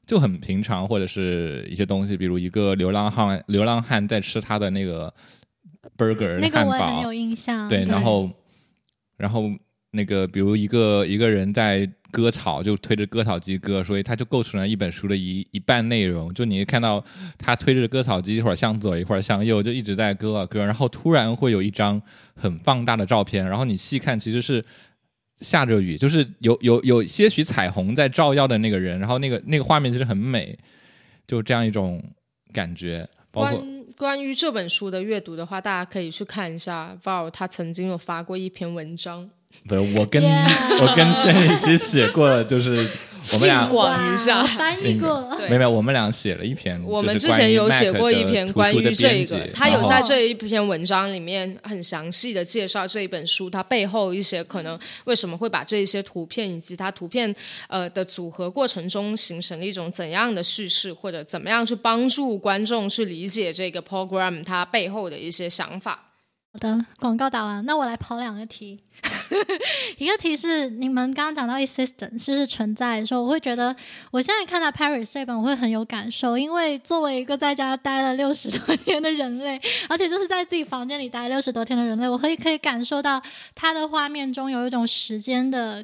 [0.07, 5.13] 就很平常，或者是一些东西，比如一个流浪汉，流浪汉在吃他的那个
[5.95, 7.69] burger 那个汉堡我很有，印象。
[7.69, 8.29] 对，然后
[9.17, 9.43] 然后
[9.91, 16.33] 那个比如一个一个人在割草，就推着割草机割，所以它就构成了一本书的一一半内容。
[16.33, 17.03] 就你看到
[17.37, 21.99] 他推着割草机，一会儿向左，一会儿向右，就一直在割啊割，然后突然会有一张
[22.35, 24.63] 很放大的照片，然后你细看，其实是。
[25.39, 30.57] 下着雨，就是有有有些许彩虹在照耀的那个人，然后那个 那个画面其实很美，
[31.27, 32.01] 就这样一种
[32.53, 33.05] 感觉。
[33.29, 39.29] 包括关关于这本书的阅读的话，大家可以去看一下 Val 他曾经有发过一篇文章，
[39.67, 42.85] 不是我跟 Yeah 我跟轩一起写过了，就是
[43.31, 45.33] 我们俩硬广一下翻译过。
[45.37, 57.33] 对没有，我们俩写了一篇，我们之前有写过一篇关于这个，他有在这一篇文章里面很详细的介绍这一本书它背后一些可能为什么会把这一些图片以及它图片
[57.67, 66.09] 呃的组合过程中形成了一种怎样的叙事，或者怎么样去帮助观众去理解这个 program 它背后的一些想法。
[66.53, 68.79] 好的，广告打完，那我来跑两个题。
[69.97, 73.75] 一个题是你们刚刚讲到 assistant 就是存在的时候，我会觉得
[74.11, 83.19] 我现在看到 Paris 这本，我会很有感受，因为作为一个在家待了六十多天的人类，而且就是在自己房间里待六十多天的人类，我可以可以感受到
[83.55, 85.83] 他的画面中有一种时间的。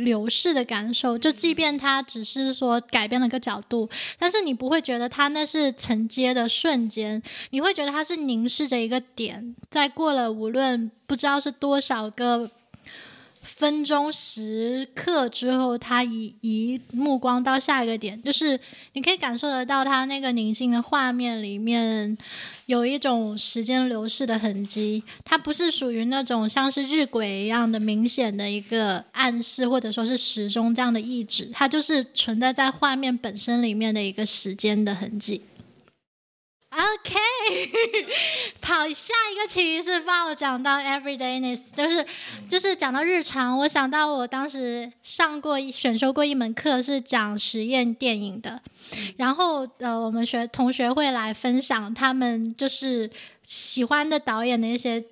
[0.00, 12.50] 流逝的感受，就即便它只是说改变了个角度，但是你不会觉得它那是承接的瞬间，你会觉得它是凝视着一个点，在过了无论不知道是多少个
[13.42, 18.58] 分钟时刻之后，它移移目光到下一个点，就是
[18.92, 22.16] 你可以感受得到它那个宁静的画面里面
[22.66, 25.02] 有一种时间流逝的痕迹。
[25.24, 35.42] 它不是属于那种像是日晷一样的明显的一个暗示，或者说是时钟这样的意志，它就是存在在画面本身里面的一个时间的痕迹。
[36.72, 37.18] OK，
[38.60, 42.06] 跑下一个题是帮我讲到 everydayness，就是
[42.48, 48.62] 就是讲到日常，我想到我当时上过一选修过一门课是讲实验电影的，
[49.16, 53.10] 然后呃，我们学同学会来分享他们就是
[53.42, 55.04] 喜欢的导演的一些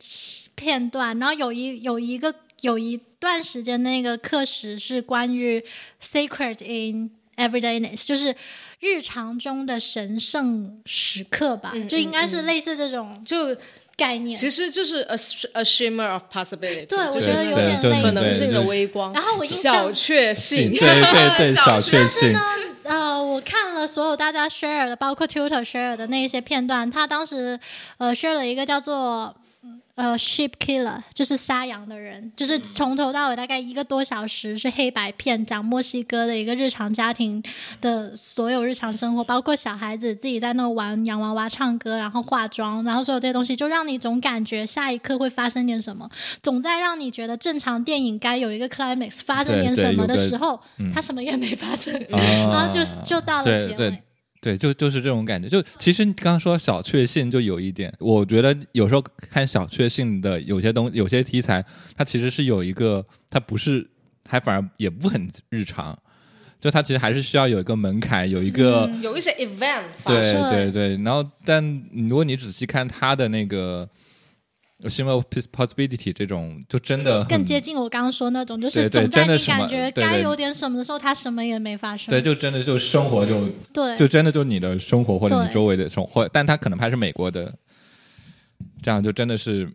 [0.55, 5.61] 片段，然后有一有一个有一段时间那个课时是关于
[6.01, 8.35] secret in everydayness，就是
[8.81, 13.57] 日常中的神圣时刻吧，嗯就应该是类似这种就
[13.97, 14.37] 概念。
[14.37, 15.17] 其实就是 a
[15.55, 18.03] a shimmer of possibility，对我觉得有点类似。
[18.03, 22.37] 可能性的微光，然后我印小确幸，对对 对，小确幸，
[22.85, 27.59] 呃，我看了所有大家 share 的，包括 Tutor share 的那一些片段，他当时
[27.99, 29.35] 呃 share 了一个叫做
[29.99, 37.43] 呃 sheep killer，就是杀羊的人，就是从头到尾大概一个多小时是黑白片，讲墨西哥的一个日常家庭
[37.81, 46.09] 的所有日常生活，包括小孩子自己在那玩洋娃娃、唱歌，然后化妆，然后所有这些东西，就让你总感觉下一刻会发生点什么，
[46.41, 50.93] 总在让你觉得正常电影该有一个 climax 发生点什么的时候，嗯。
[50.95, 51.95] 它什么也没发生。
[52.13, 54.03] 啊然后就就到了结尾
[54.41, 54.57] 对。
[54.57, 55.49] 就就是这种感觉。
[55.49, 61.65] 就其实你刚刚说小确幸，就有一点，我觉得有时候看小确幸的有些东有些题材，
[61.97, 63.89] 它其实是有一个，它不是，
[64.27, 65.99] 还反而也不很日常，
[66.61, 68.91] 就它其实还是需要有一个门槛，有一个。
[69.03, 70.33] 有一些 event 发对。
[70.51, 73.89] 对对，然后但如果你仔细看它的那个
[74.87, 82.11] 《新 of Possibility》这种，就真的更接近我刚刚说那种，就是总在你感觉该有点什么的时候，它什么也没发生。
[82.11, 83.97] 对，就真的就生活就对。
[83.97, 87.53] 就真的就你的生活或者你周围的生活，但他可能拍是美国的，
[88.81, 89.69] 这样就真的是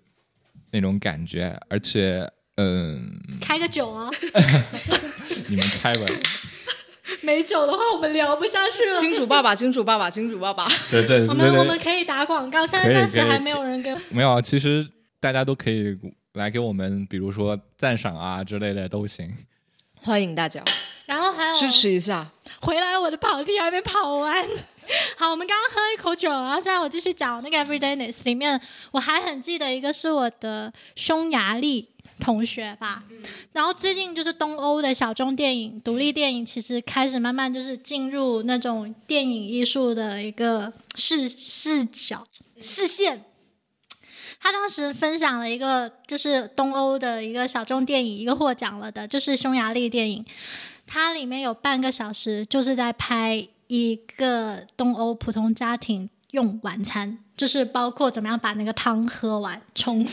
[0.72, 3.04] 那种感觉，而且嗯，
[3.42, 4.10] 开个酒啊，
[5.50, 6.06] 你们开吧，
[7.22, 8.98] 没酒的话我们聊不下去了。
[8.98, 13.94] 金主爸爸，金主爸爸，金主爸爸， 对对 我们我们可以打广告，现在暂时还没有人给。
[14.10, 14.88] 没有啊，其实
[15.20, 15.98] 大家都可以
[16.34, 19.30] 来给我们，比如说赞赏啊之类的都行。
[19.96, 20.62] 欢迎大家
[21.06, 22.30] 然后还有支持一下。
[22.62, 24.46] 回来，我的跑题还没跑完。
[25.18, 28.60] 好，我们刚刚喝一口酒，然后现在我继续讲那个 Everydayness 里面，
[28.92, 33.04] 我还很记得一个是我的匈牙利同学吧。
[33.52, 42.26] 然后最近就是东欧的小众电影、独立电影，其实开始慢慢就是进入那种电影艺术的一个视视角
[42.62, 43.23] 视线。
[44.39, 50.26] 他当时分享了一个就是东欧的一个小众电影，一个获奖了的，就是匈牙利电影。
[50.86, 60.06] 它里面有半个小时就是在拍一个东欧普通家庭用晚餐，就是包括怎么样把那个汤喝完，从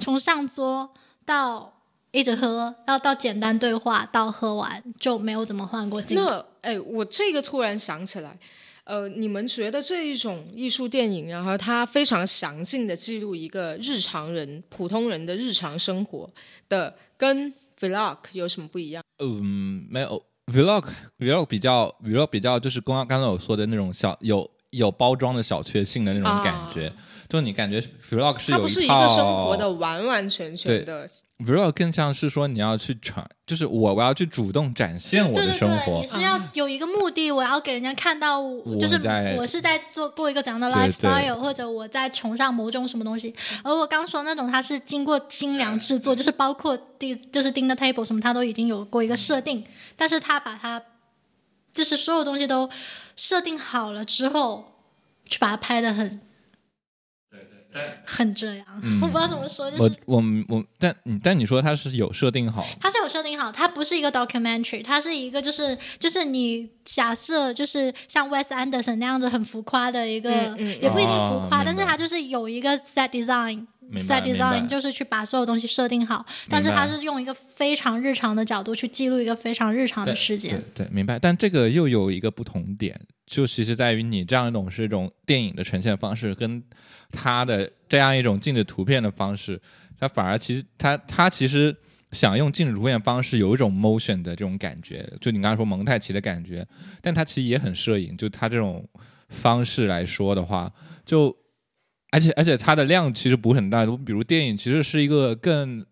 [0.00, 0.92] 从上桌
[1.26, 1.70] 到
[2.12, 6.24] 一直喝，然后到简单对话到喝完就没有怎么换过镜头。
[6.24, 8.38] 那哎，我这个突然想起来，
[8.84, 16.30] 呃，你们觉得这一种艺术电影，然后它非常详尽的记录一个日常人、普通人的日常生活
[16.68, 19.02] 的，跟 vlog 有什么不一样？
[19.18, 26.90] 嗯，没有 vlog vlog 比较 vlog 比较就是刚刚刚才我说的那种小有有包装的小确幸的那种感觉，
[27.28, 31.08] 就你感觉 vlog 是有它不是一个生活的完完全全的
[31.38, 38.40] ，vlog 更像是说你要去展，就是我我要去主动展现我的对对对，生活你，是要有一个目的，我要给人家看到，
[38.80, 39.00] 就是
[39.36, 43.34] 我是在做过一个怎样的 lifestyle，或者我在崇尚某种什么东西。
[43.64, 49.64] 而我刚说那种，它是经过精良制作，就是包括第就是盯的 table 什么，它都已经有过一个设定，
[49.96, 50.80] 但是他把它
[51.72, 52.70] 就是所有东西都
[53.16, 54.76] 设定好了之后，
[55.26, 56.20] 去把它拍的很。
[58.04, 58.66] 很这样，
[59.00, 73.66] 我不知道怎么说，就是我我我，但嗯但你说它是有设定好，它是有设定好，它不是一个 documentary，它是一个就是就是你假设就是像 Wes Anderson 那样子很浮夸的一个，嗯嗯也不一定浮夸，哦但是它就是有一个 set design。
[73.94, 80.50] Set design 就是去把所有东西设定好，但是它是用一个非常日常的角度去记录一个非常日常的事件。
[80.74, 81.18] 对对，明白。
[81.18, 86.62] 但这个又有一个不同点，就其实在于你这样一种是一种电影的呈现方式，跟
[87.10, 89.60] 他的这样一种静止图片的方式，
[89.98, 91.74] 它反而其实它它其实
[92.12, 96.66] 想用静止图片方式有一种 motion 的这种感觉，就你刚才说蒙太奇的感觉，
[97.00, 98.86] 但它其实也很摄影，就它这种
[99.28, 100.72] 方式来说的话，
[101.04, 101.36] 就
[102.10, 105.84] 而且而且它的量其实不是很大，比如电影其实是一个更。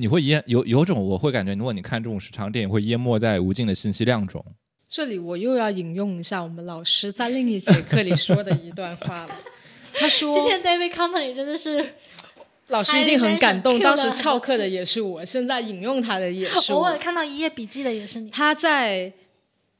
[0.00, 4.44] 你会淹有有种我会感觉，如果你看这种时长电影，会淹没在无尽的信息量中。
[4.88, 9.34] 这里我又要引用一下我们老师在另一节课里说的一段话了。
[9.94, 11.94] 他说今天 David Company 真的是
[12.68, 16.96] 老师一定很感动，当时翘课的也是我，现在引用他的也 是我偶尔。
[16.96, 18.30] 看到一页笔记的也是你。
[18.30, 19.12] 他在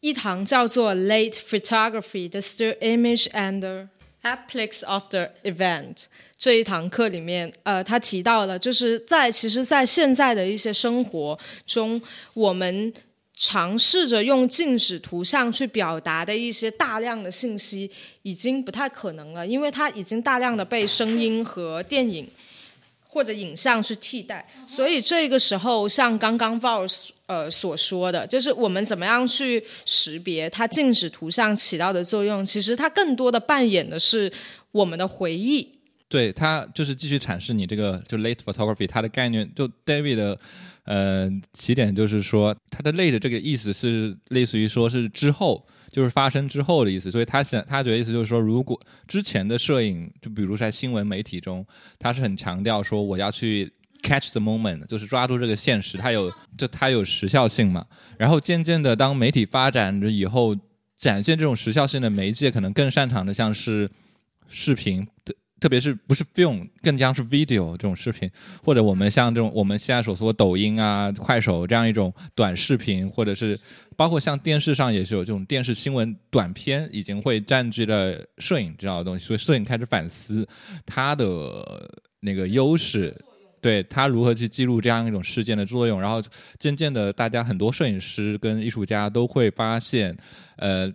[0.00, 3.88] 一堂叫做《Late Photography: The Still Image and
[4.28, 5.94] the Applics of the Event》
[6.38, 12.00] 这一堂课里面，呃，他提到了，就是在其实，在现在的一些生活中，
[12.34, 12.92] 我们
[13.34, 17.90] 尝试着用静止图像去表达的一些大量的信息，
[18.22, 22.28] 已经不太可能了，因为它已经大量的被声音和电影
[23.08, 24.46] 或者影像去替代。
[24.66, 26.86] 所以这个时候，像刚刚 Val
[27.26, 34.32] 呃所说的，就是我们怎么样去识别它静止图像起到的作用，其实它更多的扮演的是
[34.70, 35.74] 我们的回忆。
[36.10, 40.38] 对他就是继续阐释你这个就 late photography，它的概念就 David 的
[40.84, 45.62] 呃起点就是说，它的 late 这个意思是类似于说是之后，
[45.98, 51.66] 就是发生之后的意思，所以他想他觉得意思就是说，如果之前的摄影，就比如在新闻媒体中，
[51.98, 53.68] 他是很强调说我要去
[54.04, 57.84] catch the moment，就是抓住这个现实，它有就它有时效性嘛。
[58.16, 60.54] 然后渐渐的，当媒体发展着以后，
[60.96, 63.90] 展现这种时效性的媒介，可能更擅长的像是
[64.48, 65.34] 视频的。
[65.60, 68.30] 特别是不是 film，更像是 video 这种视频，
[68.62, 73.58] 或者我们像这种我们现在所说抖音啊、快手这样一种短视频，或者是
[73.96, 80.46] 包括像电视上也是有这种电视新闻短片，已经会占据了摄影这样的东西，所以摄影开始反思
[80.86, 81.90] 它的
[82.20, 83.14] 那个优势，
[83.60, 86.22] 对它如何去记录这样一种事件的作用，然后
[86.58, 90.16] 渐渐的，大家很多摄影师跟艺术家都会发现，
[90.56, 90.92] 呃，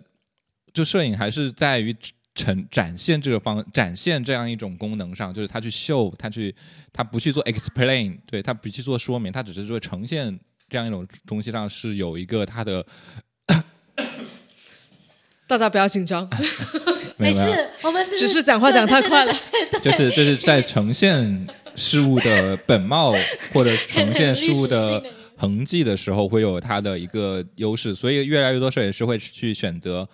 [0.72, 1.94] 就摄影还是在于。
[2.34, 6.54] 呈展现这个方展现这样一种功能上，就是他去秀，他去
[6.92, 12.84] 他不去做 explain，对他不去做说明，他只是说呈现这样一种东西上是有一个他的
[15.46, 16.28] 大家不要紧张，
[17.16, 17.52] 没 没有。
[17.52, 19.34] 事，我们只是讲话讲太快了。
[19.82, 23.12] 就是就是在呈现事物的本貌
[23.52, 25.02] 或者呈现事物 的。
[25.36, 30.08] 痕迹的时候，会有它的一个优势，所以越来越多摄影师会去选择，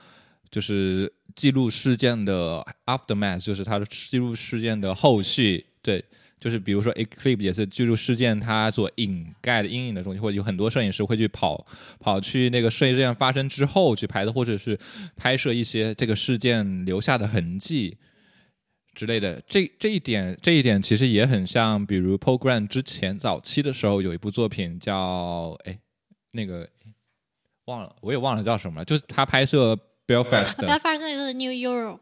[0.51, 6.05] 就是记录事件的 aftermath，就是它的记录事件的后续，对，
[6.39, 11.67] 就是比如说 Eclipse 也是记录事件它所掩盖的阴影的东西，或者有很多摄影师会去跑
[11.99, 14.79] 跑去那个摄影事件发生之后去拍的，或者是
[15.17, 17.97] 拍摄一些这个事件留下的痕迹
[18.95, 19.43] 之类的。
[19.49, 25.79] 这这一点这一点其实也很像，比如 p o g r a m 之前早期的时候有一部作品叫哎
[26.33, 26.69] 那个
[27.65, 29.75] 忘了我也忘了叫什么了，就是他拍摄
[30.11, 31.99] Belfast 的 Belfast 那个是 New Europe，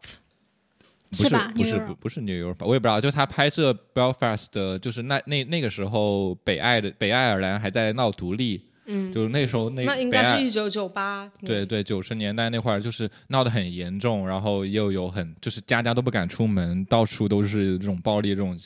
[1.11, 11.31] 不是吧不是 Europe 不不是 New York，我也不知道，就是他拍摄 Belfast 的，就是那那那个时候北爱的北爱尔兰还在闹独立，嗯，就是那时候那那应该是一九九八。
[11.45, 18.59] 对对九十年代那会儿就是闹得很严重，然后又有很就是家家都不敢出门，到处都是这种暴力这种，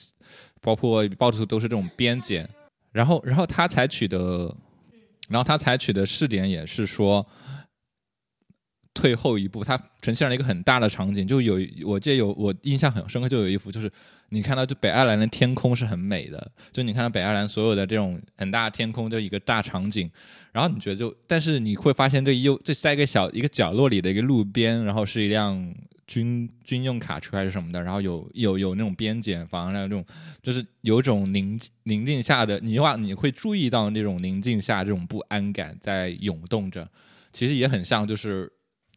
[0.60, 2.48] 包括到处都是这种边检，
[2.92, 4.54] 然后然后他采取的，
[5.28, 7.26] 然后他采取的试点也是说。
[8.94, 13.90] 退后一步，它呈现了一个很大的场景，就有我记得有我印象很深刻，就有一幅就是
[14.28, 20.10] 你看到就北爱尔兰的天空是很美的，就你看到北爱尔兰所有的这种很大的天空，就一个大场景，
[20.52, 25.74] 然后你觉得就，但是你会发现这又这在一个小一个角落里的一个路边，然后是一辆
[26.06, 30.04] 军军用卡车还是什么的，然后有有有那种边检房，那种
[30.42, 36.86] 就是有种宁静宁静下的，你话你会注意到那种宁静下这种不安感在涌动着，
[37.32, 38.52] 其实也很像就是。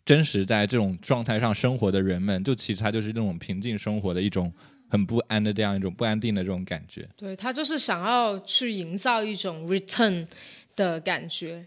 [0.06, 4.54] 真实在这种状态上生活的人们，就其实他就是那种平静生活的一种
[4.88, 7.08] 很不安的这样一种不安定的这种感觉。
[7.18, 10.28] 对他就是想要去营造一种 return
[10.76, 11.66] 的感觉。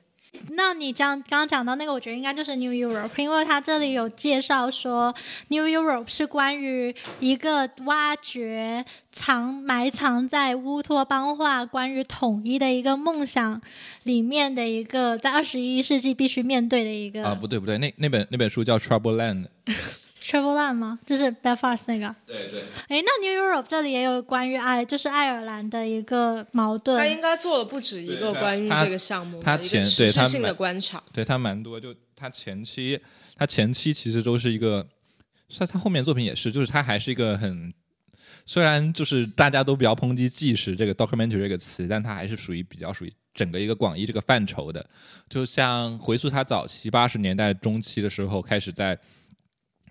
[0.51, 5.15] 那你讲刚刚讲到那个，我觉得应该就是 New Europe，因为它这里有介绍说
[5.49, 13.61] New Europe 是关于一个挖掘藏埋藏在乌托邦化关于统一的一个梦想
[14.05, 19.47] 里面的一个在二十一世纪必须面对的一个啊，不对不对，那那本那本书叫《Trouble Land》。
[20.29, 20.99] Travel land 吗？
[21.07, 22.15] 就是 Belfast 那个。
[22.27, 27.13] 对对，诶，那 New Europe 这里也有关于爱，就是爱尔兰的一个矛盾他盾。
[27.13, 31.03] 应该做了不止一个关于这个项目的一他前个持续性的对他蛮观察。
[31.13, 33.01] 对他蛮多，就他前期
[33.35, 34.87] 他前期其实都是一个，
[35.49, 37.73] 虽然他后面作品也是，就是他还是一个很。
[38.45, 44.83] 虽然就是大家都比较抨击“纪实”这个 documentary 这个词，但它还是属于比较属于整个一个广义这个范畴的。
[45.29, 48.99] 就像回溯他早期八十年代中期的时候，开始在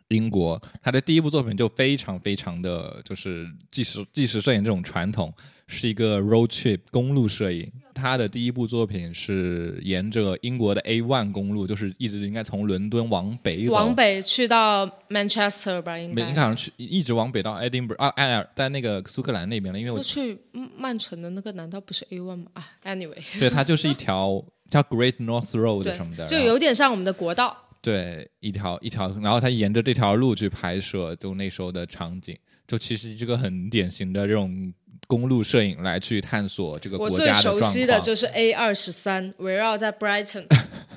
[0.09, 5.33] 英国，他的第一部作品就非常非常的就是纪实纪实摄影这种传统，
[5.67, 7.69] 是一个 road trip 公路摄影。
[7.93, 22.51] 他的第一部作品是沿着英国的 A one 公路，就是一直应该从伦敦往北走，往北去到 Manchester 吧，应该该好像去一直往北到 Edinburgh 啊，埃尔在那个苏格兰那边了，因为我去嗯曼城的那个难道不是 A one 吗？
[22.53, 27.65] 啊，anyway，对它就是一条叫 Great North Road 什么的，，就有点像我们的国道。
[27.87, 34.73] 对一条一条，然后他沿着这条路去拍摄，就那时候的场景，就其实这个很典型的这种
[35.07, 37.97] 公路摄影来去探索这个我最国家的状熟悉的。
[38.01, 40.45] 就是 A 二十三，围绕在 Brighton。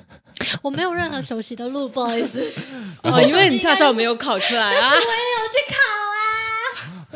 [0.61, 2.51] 我没有任何熟悉的路，不好意思。
[3.03, 4.89] 哦，因为你驾照没有考出来啊。
[4.91, 5.77] 我也有去考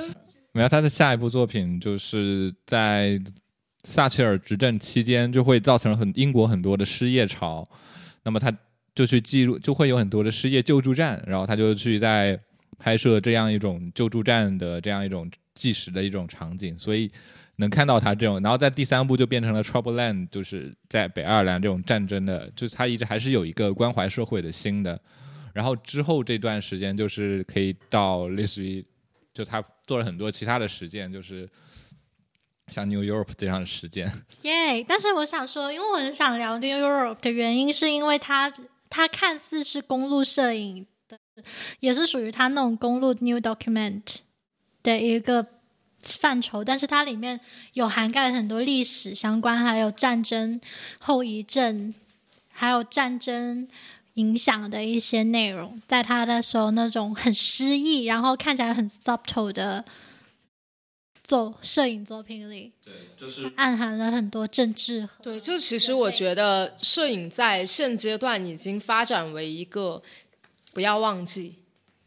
[0.05, 0.15] 啊。
[0.53, 3.19] 没有，他的下一部作品就是在
[3.83, 7.67] 撒切尔执政期间，就会造成很英国很多的失业潮，
[8.23, 8.49] 那么他
[8.95, 12.39] 就去记录，就会有很多的失业救助站，然后他就去在
[12.79, 17.11] 拍摄这样一种救助站的这样一种纪实的一种场景，所以
[17.57, 24.99] 能看到他这种，然后在第三部就变成了 Trouble Land，就是在北爱尔兰这种战争的，就是他一直还是有一个关怀社会的心的。
[25.53, 28.85] 然后之后这段时间就是可以到类似于，
[29.33, 31.47] 就他做了很多其他的实践，就是
[32.67, 34.11] 像 New Europe 这样的实践。
[34.41, 38.53] 耶但是我想说，因为我很想聊 New Europe 的原因，是因为它
[38.95, 41.19] 它看似是公路摄影的，
[41.81, 44.19] 也是属于它那种公路 New Document
[44.81, 45.45] 的一个
[46.01, 47.41] 范畴，但是它里面
[47.73, 50.61] 有涵盖很多历史相关，还有战争
[50.97, 51.93] 后遗症，
[52.49, 53.67] 还有战争。
[54.15, 59.83] 影响的一些内容，在他的时候那种很诗意，然后看起来很 subtle 的
[61.25, 65.09] 作摄影作品里，对，就是暗含了很多政治。
[65.23, 69.99] 对，就其实我觉得摄影在现阶段已经发展为一个
[70.71, 71.55] 不要忘记，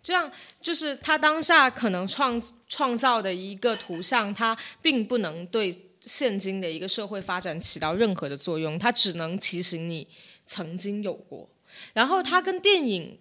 [0.05, 0.31] 这样
[0.62, 10.07] 就是他当下可能创创造的一个图像，它并不能对现今的一个社会发展起到任何的作用，它只能提醒你
[10.47, 11.51] 曾经有过。
[11.93, 13.19] 然后它跟电影。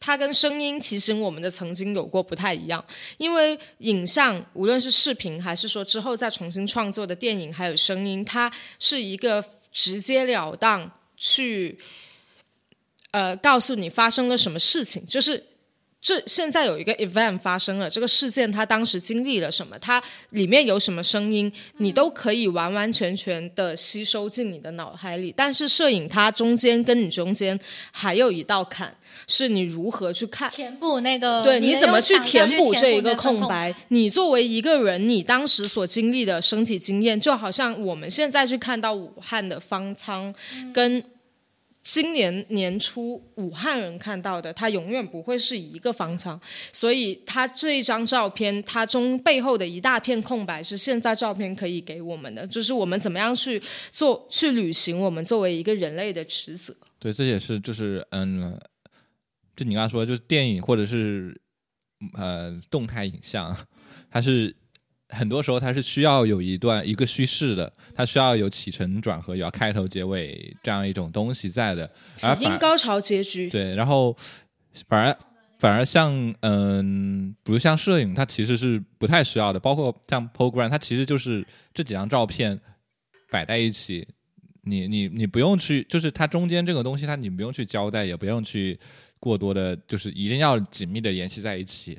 [0.00, 2.84] 它跟声音提醒我们的曾经有过不太一样，
[3.16, 11.78] 因为影像无论是视频还是说之后再重新创作的电影，还有声音，它是一个直截了当去
[13.10, 15.44] 呃告诉你发生了什么事情，就是
[16.00, 25.34] 这现在有一个 event 发生了，这个事件它当时经历了什么，它里面有什么声音，你都可以完完全全的吸收进你的脑海里。
[25.36, 27.58] 但是摄影它中间跟你中间
[27.90, 28.96] 还有一道坎，
[29.26, 30.48] 是你如何去看。
[30.50, 33.74] 填补那个，对，你你怎么去填补这一个空白？
[33.88, 40.32] 你作为一个人，你当时所经历的身体经验，就好像我们现在去看到武汉的方舱，
[40.72, 41.02] 跟
[41.90, 46.38] 今年年初武汉人看到的，它永远不会是一个方舱。
[46.70, 53.58] 所以，它这一张照片，它中背后的一大片空白，是现在照片可以给我们的，就是我们怎么样去
[53.90, 56.76] 做、去履行我们作为一个人类的职责。
[56.98, 58.60] 对，这也是就是嗯，
[59.56, 61.40] 就你刚刚说，就是电影或者是
[62.18, 63.56] 呃动态影像，
[64.10, 64.54] 它是
[65.10, 71.90] 很多时候它是需要有一段一个叙事的，它需要有起承转合，有要开头结尾这样一种东西在的。
[72.14, 74.14] 起因高潮结局，对，然后
[74.86, 75.18] 反而
[75.58, 82.60] 反而像嗯，比如像摄影，它其实是不太需要的，包括像 program，它其实就是这几张照片
[83.30, 84.06] 摆在一起，
[84.62, 88.78] 你你你不用去，就是它中间这个东西，它你不用去交代，也不用去
[89.18, 91.98] 过多的，就是一定要紧密的联系在一起。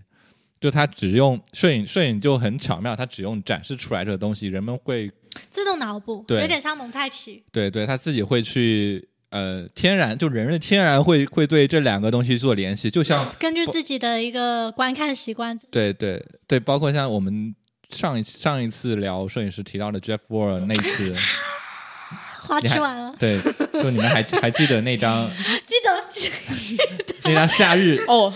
[0.59, 5.11] 就它只用摄影，摄影就很巧妙，它只用展示出来这个东西，人们会
[5.51, 6.41] 自动脑补，对。
[6.41, 7.43] 有点像蒙太奇。
[7.51, 17.55] 对对，他自己会去呃天然，就人类天然会会对这两个东西做联系，就像根据自己的一个观看习惯，对对对，包括像我们
[17.89, 21.15] 上一上一次聊摄影师提到的 Jeff Wall 那次，
[22.41, 23.39] 花吃完了，对，
[23.73, 25.29] 就你们还还记得那张
[25.67, 26.29] 记得记
[27.23, 28.33] 那张夏日哦，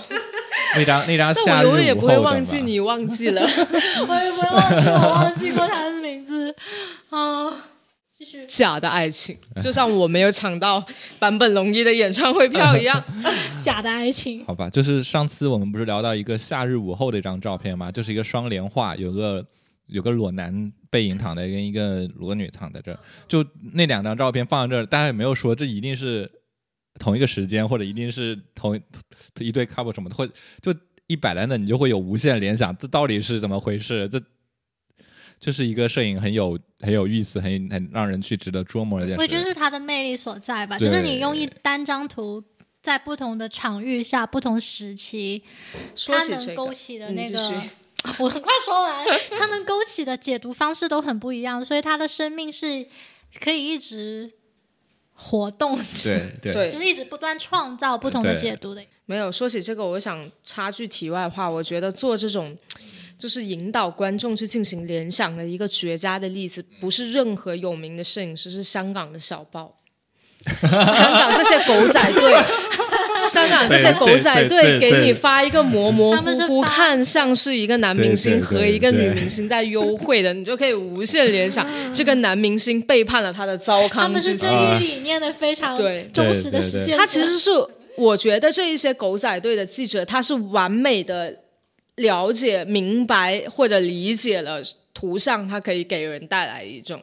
[0.75, 3.41] 那张那张夏日我永远也不会忘记你忘记了。
[3.45, 6.53] 我也不会忘记，我忘记过他的名字
[7.09, 7.69] 啊。
[8.15, 10.81] 继续，假的爱情，就像我没有抢到
[11.19, 13.03] 坂本龙一的演唱会票一样。
[13.59, 17.91] 假的爱情，好吧，就是上次我们不是聊到一个夏日午后的一张照片吗？
[17.91, 19.43] 就是一个双联画，有个
[19.87, 23.43] 有个裸男背影躺在跟一个裸女躺在这儿，就
[23.73, 26.29] 那两张照片放在这儿，大家也没有说这一定是
[26.99, 28.81] 同一个时间，或者一定是同一
[29.39, 30.27] 一对 couple 什么的，或
[30.61, 30.73] 就
[31.07, 34.07] 一摆在那，你就会有无限联想，这到底是怎么回事？
[34.09, 34.21] 这
[35.39, 39.21] 这是一个摄影很有很有意思、很很让人去值得琢磨的一件事。
[39.21, 42.43] 我觉得是它的魅力所在吧，就是你用一单张图。
[42.83, 45.41] 在不同的场域下、不同时期，
[45.95, 47.61] 说起这它能勾，起的那个，
[48.19, 49.05] 我很快说完，
[49.39, 52.85] 它能勾起的解读方式都很不一样，所以它的生命是
[53.39, 54.29] 可以一直
[55.23, 58.83] 活动，对对对就是一直不断创造不同的解读的。
[59.05, 62.57] 没有说起这个，我想插句题外话，我觉得做这种。
[63.15, 69.73] 就是引导观众去进行联想的一个绝佳的例子，不是任何有名的摄影师，是香港的小报。
[70.91, 72.35] 香港这些狗仔队，
[73.31, 84.75] 香港这些狗仔队给你发一个模模他们是糊糊，看像是一个男明星和一个女明星在幽会的，你就可以无限联想，这个男明星背叛了他的糟他们是糠之妻这。
[84.75, 86.97] 一理念的非常对忠实的实践。
[86.97, 87.49] 他其实是
[87.95, 91.33] 我觉得这一些狗仔队的记者，他是完美的
[91.95, 94.61] 了解、明白或者理解了
[94.93, 97.01] 图像，它可以给人带来一种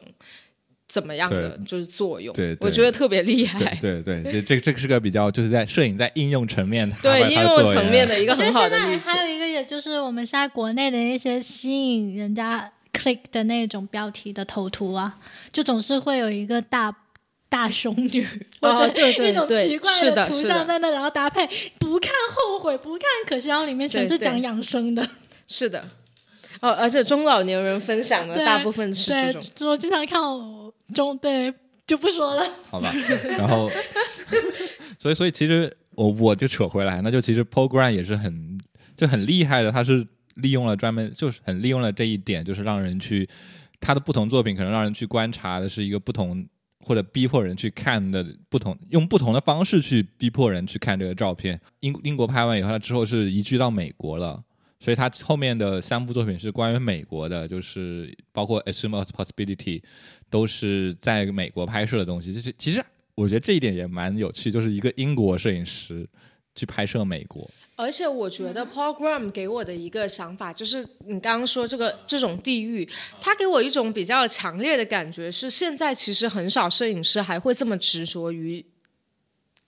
[0.91, 2.35] 怎么样的就是作用。
[2.35, 3.73] 对对我觉得特别厉害。
[3.79, 9.09] 对对对，这这这个是个比较就是在摄影在应用层面，对应用层面的一个很好的例子。
[9.09, 15.17] 还有一个，也就是我们现在国内的一些吸引人家 click 的那种标题的头图啊，
[15.53, 16.93] 就总是会有一个大
[17.47, 18.21] 大胸女，
[18.59, 21.47] 或哦者对对一种奇怪的图像在那，然后搭配
[21.79, 25.07] 不看后悔，不看可惜，然后里面全对对是讲养生的，
[25.47, 25.85] 是的，
[26.59, 30.60] 哦，而且中老年人分享的大部分是这对种。，就我经常看我
[30.93, 31.53] 中对
[31.87, 32.43] 就不说了。
[32.69, 32.91] 好吧，
[33.37, 33.69] 然后，
[34.99, 38.59] 所以所以其实我我就扯回来，那就其实 Paul Grant 也是很
[38.95, 43.27] 就很厉害的，他是利用了专门就是很利用了这一点，就是让人去
[43.79, 46.47] 他的不同作品可能让人去观察的是一个不同
[46.79, 51.59] 或者逼迫人去看的不同，用不同的方式去逼迫人去看这个照片。
[51.81, 54.41] 英英国拍完以后，他之后是移居到美国了。
[54.83, 59.79] 所以他后面的三部作品是关于美国的，就是包括《Assume Possibility》，
[60.27, 62.33] 都是在美国拍摄的东西。
[62.33, 66.09] 就是其实我觉得这一点也蛮有趣，就是一个英国摄影师
[66.55, 67.47] 去拍摄美国。
[67.75, 72.89] 而且我觉得 Paul Graham 给我的一个想法，就是你刚刚说这个这种地域，
[73.21, 78.65] 他给我一种比较强烈的感觉是，现在其实很少摄影师还会这么执着于。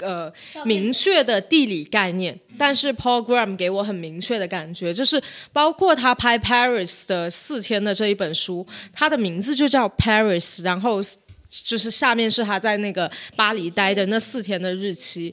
[0.03, 0.31] 呃，
[0.65, 10.99] 明确的地理概念，但是 Paul Graham 给我很明确的感觉，就是包括他拍 Paris 的四天的这一本书，他的名字就叫 Paris，然后
[11.63, 15.31] 就是下面是他在那个巴黎待的那四天的日期，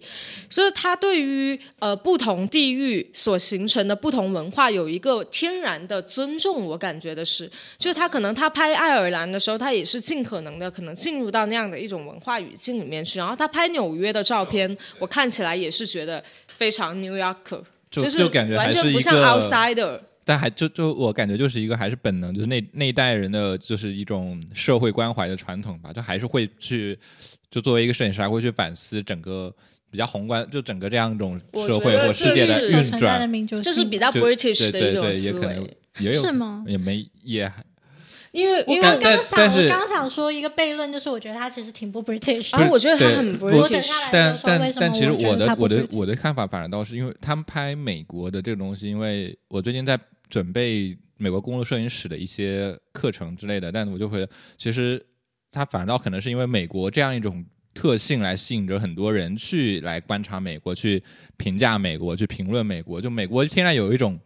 [0.51, 16.23] 所以他对于呃不同地域所形成的不同文化有一个天然的尊重，我感觉的是，就是他可能他拍爱尔兰的时候，他也是尽可能的可能进入到那样的一种文化语境里面去，然后他拍纽约的照片，我看起来也是觉得
[16.59, 18.23] 非常 New Yorker，就是
[18.55, 20.01] 完全不像 outsider。
[20.25, 26.99] 但还就就我感觉就是一个还是本能，就是那那一代人的就是一种社会关怀的传统吧，就还是会去
[27.51, 29.53] 就作为一个摄影师，还会去反思整个
[29.91, 36.64] 比较宏观，就整个这样一种社会或世界的运转，民族性，这是比较 British 的对对对，也一种思可能维，也有是吗？
[36.66, 37.53] 也没也
[38.33, 42.59] 因为因为刚刚想，我刚刚想说一个悖论，就是我觉得他其实挺不 British 的。
[42.59, 54.26] 啊，我觉得他很 British 但但但其实我的我的我的看法反而倒是，因为他们拍美国的这个东西，因为我最近在准备美国公路摄影史的一些课程之类的，但我就会
[54.57, 55.05] 其实
[55.51, 61.03] 他反倒可能是因为美国这样一种特性来吸引着很多人去来观察美国，去
[61.37, 63.01] 评价美国，去评论美国。
[63.01, 64.18] 就美国天然有一种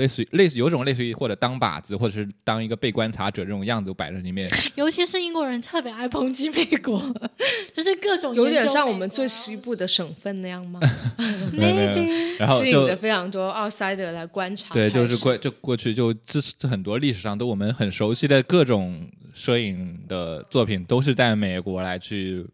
[0.00, 4.48] 类似于类似有一种类似于或者当靶子，或者是当一个被观察者这种样子摆在里面。
[4.74, 6.98] 尤其是英国人特别爱抨击美国，
[7.76, 10.80] 就是各种有点像我们最西部的省份那样吗？
[11.52, 14.72] 没有然后就吸引着非常多 outsider 来观察。
[14.72, 22.46] 对，就是过过就过去就这这很多历史上都我们很熟悉的各种摄影的作品，都是在美国来去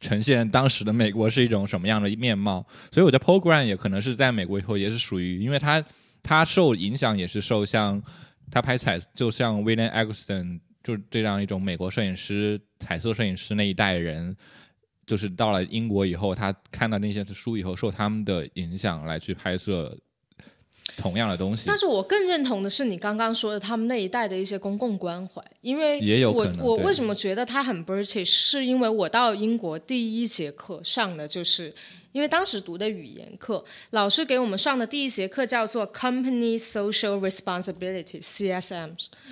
[0.00, 2.64] 呈现当时的美国是一种什么样的面貌。
[2.92, 5.82] 所以我觉得 Grant 也可能是在美国以后也是属于，因为他
[6.22, 8.02] 他受影响也是受像
[8.50, 14.36] 他拍彩，就像 William Eggleston 就这样一种美国摄影师、彩色摄影师那一代人。
[15.04, 19.94] 就是到了英国以后，他看到那些书以后，受他们的影响来去拍摄
[20.96, 21.64] 同样的东西。
[21.66, 31.74] 但是我更认同的是你刚刚说的他们那一代的一些公共关怀，因为也有我我为什么觉得他很 British，是因为我到英国第一节课上的就是。
[32.12, 38.90] 因为当时读的语言课，老师给我们上的第一节课叫做 Company Social Responsibility（CSM），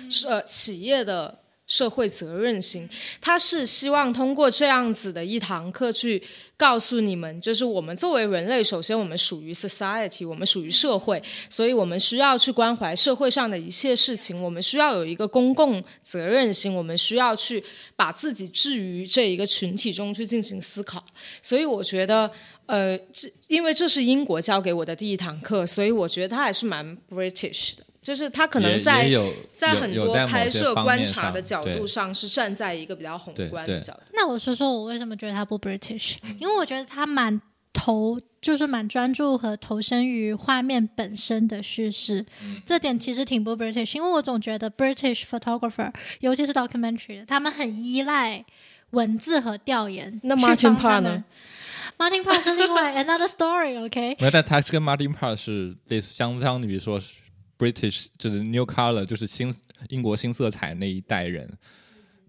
[0.09, 1.40] 是呃企业的
[1.71, 2.87] 社会责任心。
[3.21, 6.21] 他是希望通过这样子的一堂课去
[6.57, 17.63] 告诉你们，就是我们作为人类，首先我们属于 society，我们属于社会，所以我们需要去关怀社会上的一切事情，我们需要有一个公共责任心，我们需要去
[17.95, 21.01] 把自己置于这一个群体中去进行思考。
[21.41, 22.29] 所以我觉得，
[22.65, 27.85] 呃，这因为这是英国教给我的第一堂课，所以我觉得他还是蛮 British 的。
[28.01, 29.09] 就是他可能在
[29.55, 33.99] 在很多拍摄观察的角度上是站在一个比较宏观的角度。
[34.13, 37.39] 那我说说我为什么觉得他不 British，因嗯为我觉得他蛮
[37.71, 48.43] 投，就是蛮专注和投身于画面本身的叙事，嗯这点其实挺不 British，因为我总觉得 British photographer，尤其是 documentary 的，他们很依赖
[48.89, 50.19] 文字和调研。
[50.23, 51.23] 那去 Martin Parr 呢
[51.97, 57.13] ？Martin Parr 是另外 another story，OK？、没有，但他是跟 Martin Parr 是类似，相当于说是
[57.61, 59.53] British，就是 New Color，就是新
[59.89, 61.47] 英国新色彩那一代人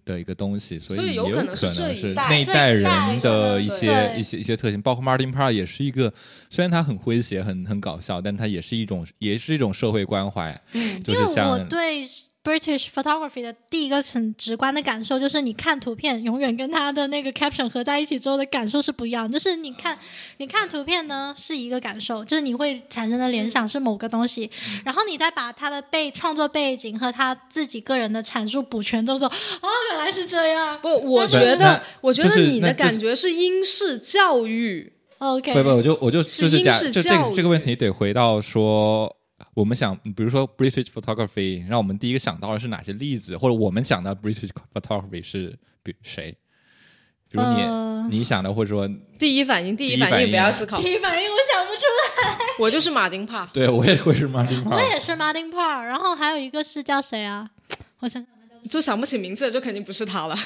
[0.04, 6.12] 的一个东西，所所以也有有可能是那一代人的一些一些一些特性，包括 Martin Parr 也是一个，
[6.50, 12.04] 虽然他很诙谐、很很搞笑，但他也是一种也是一种社会关怀，嗯就因为我是像对
[12.44, 19.30] British photography 的第一个很直观的感受就是，你看图片永远跟它的那个 caption 合在一起之后的感受是不一样。
[19.30, 19.96] 就是你看，
[20.38, 24.50] 你看图片呢是一个感受，就是你会产生的联想是某个东西，
[24.84, 30.76] 然后你再把他的背创作背景和他自己个人的阐述补全之后，哦，原来是这样。
[30.82, 34.92] 不，我觉得，我觉得你的感觉是英式教育。
[35.18, 39.14] OK，不不，我就我就是就是英假就这式教育个这个问题得回到说，
[39.54, 46.36] 我们想，比如说 British photography，让我们第一个想到的是哪些例子，或者我们想到 British photography 是比谁？
[47.28, 48.88] 比如你、呃你想的，或者说
[49.18, 51.82] 第一反应，第一反应不要思考，第一反应我想不出
[52.26, 53.48] 来，我就是马丁帕。
[53.52, 54.80] 对我也会是 Martin 我。
[54.80, 57.48] 也是 Martin Parr，然后还有一个是叫谁啊？
[58.00, 58.32] 我想想。
[58.70, 60.36] 就想不起名字，就肯定不是他了。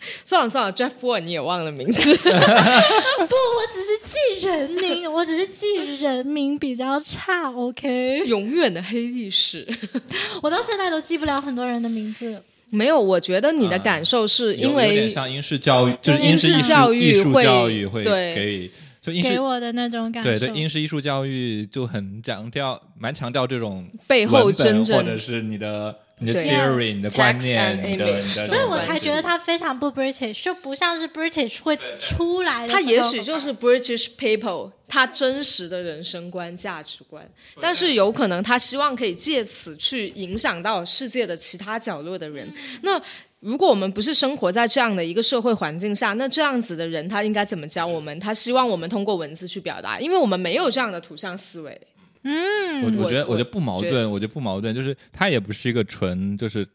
[0.24, 2.14] 算了算了，Jeff 你也忘了名字。
[2.16, 5.66] 不，我只是记人名，我只是记
[6.00, 7.50] 人名比较差。
[7.52, 9.66] OK，永远的黑历史。
[10.42, 12.42] 我到现在都记不了很多人的名字。
[12.70, 18.70] 没有，我觉得你的啊感受是因有有点为像英式教育，就是英式式艺术教育艺术会教育会对给予，
[19.00, 20.38] 就英式给我的那种感觉。
[20.38, 32.72] 对对英式艺术教育就很强调，蛮强调这种背后真正或者是你的你的对 theory、你的观念、你的你的，所以我才觉得他非常不 British，就不像是 British 会出来的。
[32.72, 37.28] 他也许就是 British people，他真实的人生观、价值观，
[37.60, 42.52] 但是有可能他希望可以借此去影响到世界的其他角落的人。
[42.82, 43.00] 那
[43.40, 48.18] 如果我们不是生活在这样的一个社会环境下，那这样子的人他应该怎么教我们？
[48.18, 51.80] 他希望我们通过文字去表达，因为我们没有这样的图像思维。
[52.24, 56.66] 我我觉得我我觉得不矛盾，我觉得不矛盾，就是它也不是一个纯就是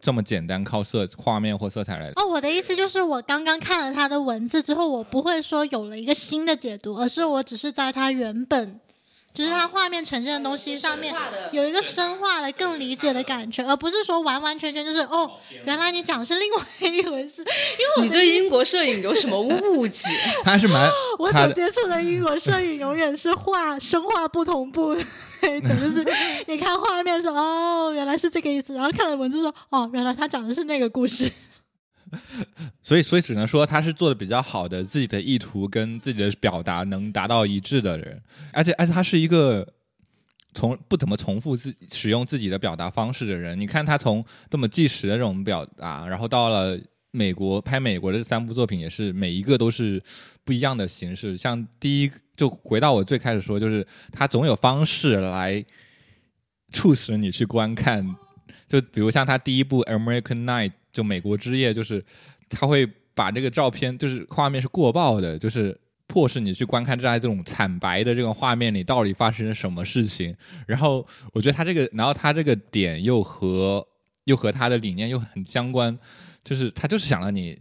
[0.00, 2.10] 这么简单靠色画面或色彩来。
[2.16, 8.80] 哦，我的意思就是，我刚刚看了他的文字之后，我不会说有了一个新的解读，而是我只是在他原本，
[9.34, 11.14] 就是它画面呈现的东西上面
[11.52, 15.30] 有一个深化的、更理解的感觉，而不是说完完全全就是哦，
[15.64, 17.40] 原来你讲的是另外一回事。
[17.40, 20.10] 因为我你对英国摄影有什么误解？
[20.44, 25.02] 它是蛮 我所接触的英国摄影永远是画生化不同步的
[25.40, 26.04] 那种，就是
[26.46, 31.30] 你看画面说哦，原来是这个意思，然后看了文字说哦，原来他讲的是那个故事。
[32.82, 39.66] 所以所以只能说他是做的比较好的，自己的意图跟自己的表达能达到一致的人，而且而且他是一个
[40.54, 43.58] 从不怎么重复自使用自己的表达方式的人。
[43.58, 46.78] 你看他从这么纪实的这种表达，然后到了
[47.10, 50.02] 美国拍美国的这三部作品，也是每一个都是
[50.44, 51.36] 不一样的形式。
[51.36, 55.64] 像第一就回到我最开始说，就是他总有方式来
[56.72, 58.16] 促使你去观看。
[58.68, 62.04] 就比如像他第一部《American Night》，就美国之夜，就是
[62.48, 70.36] 他会把这个照片，就是画面是过曝的，就是迫使你去观看在这种惨白的这种画面里到底发生了什么事情。
[70.66, 73.86] 然后我觉得他这个，然后他这个点又和
[74.24, 75.98] 又和他的理念又很相关，
[76.44, 77.58] 就是他就是想让你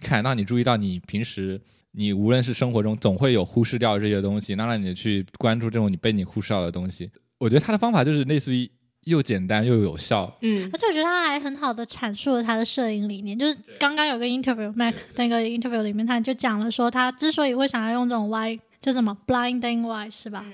[0.00, 1.60] 看，让你注意到你平时。
[1.96, 7.08] 你无论是生活中总会有忽视掉这些东西，那让你去关注这种你被你忽视掉的东西。
[7.38, 8.68] 我觉得他的方法就是类似于
[9.04, 20.44] 又简单又有效，嗯而且我觉得他还很好的阐述了他的摄影理念，就是刚刚有个 interview，Mac 那个 interview 里面他就讲了说，他之所以会想要用这种 Y，就什么 blinding white 是吧？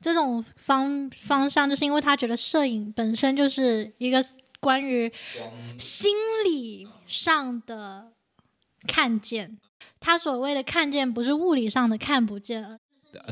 [0.00, 4.24] 这种方方向，就是因为他觉得摄影本身就是一个
[4.60, 5.12] 关于
[5.78, 6.14] 心
[6.44, 8.08] 理上的
[8.86, 9.58] 看见。
[9.98, 12.78] 他所谓的看见，不是物理上的看不见，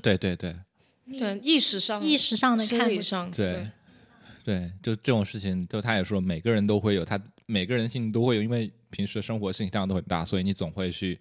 [0.03, 0.57] 对对对
[1.19, 2.99] 对，意识上、意识上的看不见。
[2.99, 3.71] 理上，对
[4.45, 11.18] 对，就这种事情，就他也说，每个人都会有，他每个人性都会有，因为平时的生活信息量都很大，所以你总会去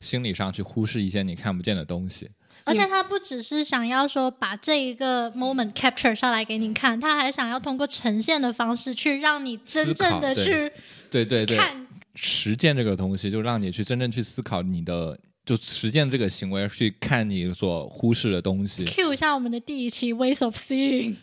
[0.00, 2.30] 心理上去忽视一些你看不见的东西。
[2.64, 10.70] 而且他不只是想要说把这一个 moment capture 下来给你看，他还想要通过呈现的方式去让你真正的去
[11.10, 11.86] 对对对，看。
[12.16, 18.84] 实践这个东西，就让你去真正去思考你的，就实践这个行为，去看你所忽视的东西。
[18.84, 21.14] cue 一下我们的第一期 ways of seeing。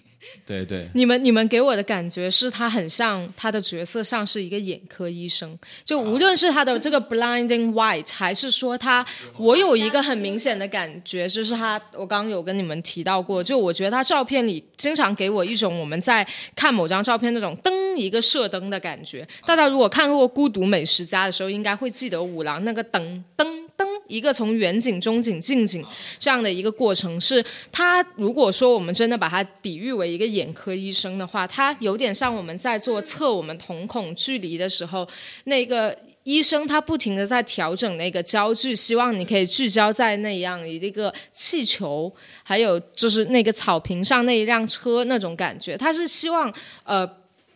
[0.45, 9.05] 对对，你们你们给我的感觉是他很像他的角色像是一个眼科医生，就无论是他的这个 blinding white，还是说他，
[9.37, 16.25] 我有一个很明显的感觉，就是他，我刚刚有跟你们提到过，就我觉得他照片里经常给我一种我们在
[16.55, 19.27] 看某张照片那种灯一个射灯的感觉。
[19.45, 25.85] 大家如果看过《孤独美食家》的时候，应该会记得五郎那个灯灯灯一个从远景、中景、近景
[26.17, 35.07] 这样的一个过程，是他如果说我们真的把它比喻为一个眼科医生的话，他有点像我们在做测我们瞳孔距离的时候，
[35.43, 42.11] 那个医生他不停的在调整那个焦距，希望你可以聚焦在那样一个气球，
[42.43, 46.51] 还有就是那个草坪上那一辆车那种感觉，他是希望
[46.83, 47.07] 呃。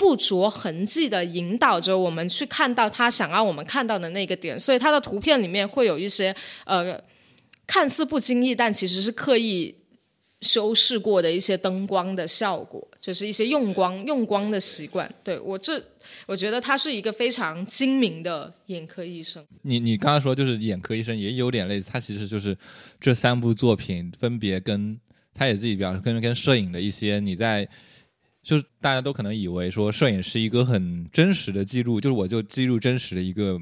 [0.02, 6.36] 不着痕迹的引导着我们去看到他想要我们看到的那个点，所以他的图片里面会有一些
[6.66, 7.00] 呃
[7.68, 9.76] 看似不经意，但其实是刻意
[10.42, 15.08] 修饰过的一些灯光的效果，就是一些用光用光的习惯。
[15.24, 15.80] 对我这，
[16.26, 19.46] 我觉得他是一个非常精明的眼科医生。
[19.62, 22.58] 你你刚刚说就是眼科医生也有点类似，他其实就是
[23.00, 25.00] 这三部作品分别跟
[25.36, 27.70] 他也自己表示跟跟摄影的一些你在。
[28.42, 33.60] 就是大家都可能以为说摄影是一个很真实的记录，就是我就记录真实的一个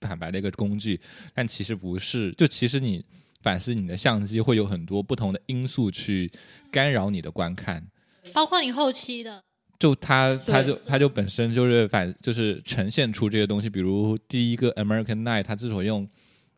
[0.00, 0.98] 坦白的一个工具，
[1.34, 2.32] 但其实不是。
[2.32, 3.04] 就其实你
[3.42, 6.30] 反思你的相机会有很多不同的因素去
[6.70, 7.86] 干扰你的观看，
[8.32, 9.42] 包括你后期的，
[9.78, 16.08] 就它它就它就本身就是反就是呈现出这些东西，比如第一个 American Night，它之所以用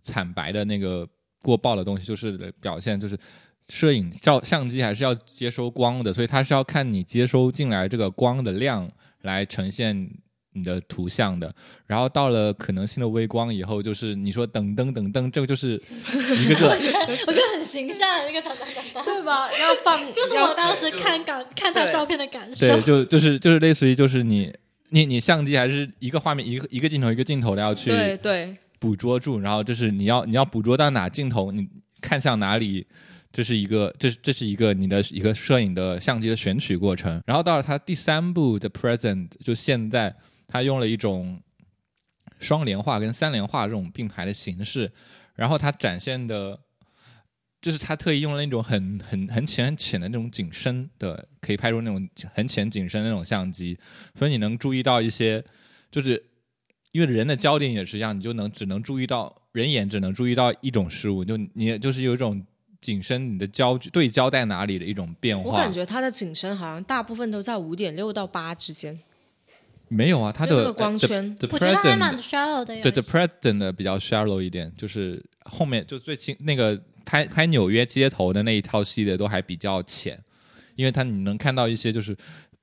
[0.02, 1.08] 惨白的那个
[1.42, 3.18] 过曝的东西，就是表现就是。
[3.68, 8.88] 摄影照相机还是要接收光的，所以它是要看你接收进来这个光的量
[9.22, 10.08] 来呈现
[10.52, 11.52] 你的图像的。
[11.86, 16.68] 然后到了可能性的微光以后，就是你说等灯等灯，这个就是一个 个
[17.26, 19.48] 我觉得很形象的那个等等等等，对吧？
[19.52, 22.68] 要放，就是我当时看感看他照片的感受。
[22.68, 24.52] 对，就就是就是类似于就是你
[24.90, 31.68] 你你相机还是一个画面一个一个镜头一个镜头的要去对对捕捉住，然后就是你要你要捕捉到哪镜头，你
[32.00, 32.86] 看向哪里，
[33.36, 37.22] 这是一个这这是一个你的一个摄影的相机的选取过程。
[37.26, 40.16] 然后到了他第三部的 Present，就现在
[40.48, 41.38] 他用了一种
[42.38, 44.90] 双联画跟三联画这种并排的形式，
[45.34, 46.58] 然后它展现的，
[47.60, 53.78] 就是他特意用了那种很很很浅很浅的那种景深的，可以拍出那种很浅景深的那种相机，
[54.18, 55.44] 所以你能注意到一些，
[55.90, 56.24] 就是
[56.92, 62.42] 因为人的焦点也是一样，你就能只能注意到人眼只能注意到一种事物，就你就是有一种
[62.80, 65.50] 景深，你的焦对焦在哪里的一种变化。
[65.50, 68.98] 我感觉它的景深好像大部分都在五点六到八之间，
[69.88, 80.18] 没有啊，它的光圈 The, 我觉得还蛮 shallow 的，有对一 The 些 President 的比较 shallow 一点，就是后面就最近那个拍拍纽约街头的那一套系列都还比较浅，
[80.74, 82.16] 因为它你能看到一些就是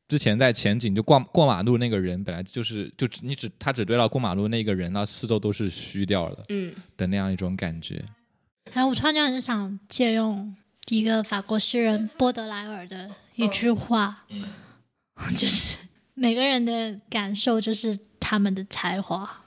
[0.07, 8.03] 之前在前景就过过马路那个人本来就是就只你只他只对到过马路那个人，那四周都是虚掉了嗯，的那样一种感觉。
[8.73, 10.55] 还有，我突然间很想借用
[10.87, 14.25] 一个法国诗人波德莱尔的一句话，
[15.37, 15.77] 就是
[16.15, 19.43] 每个人的感受就是他们的才华。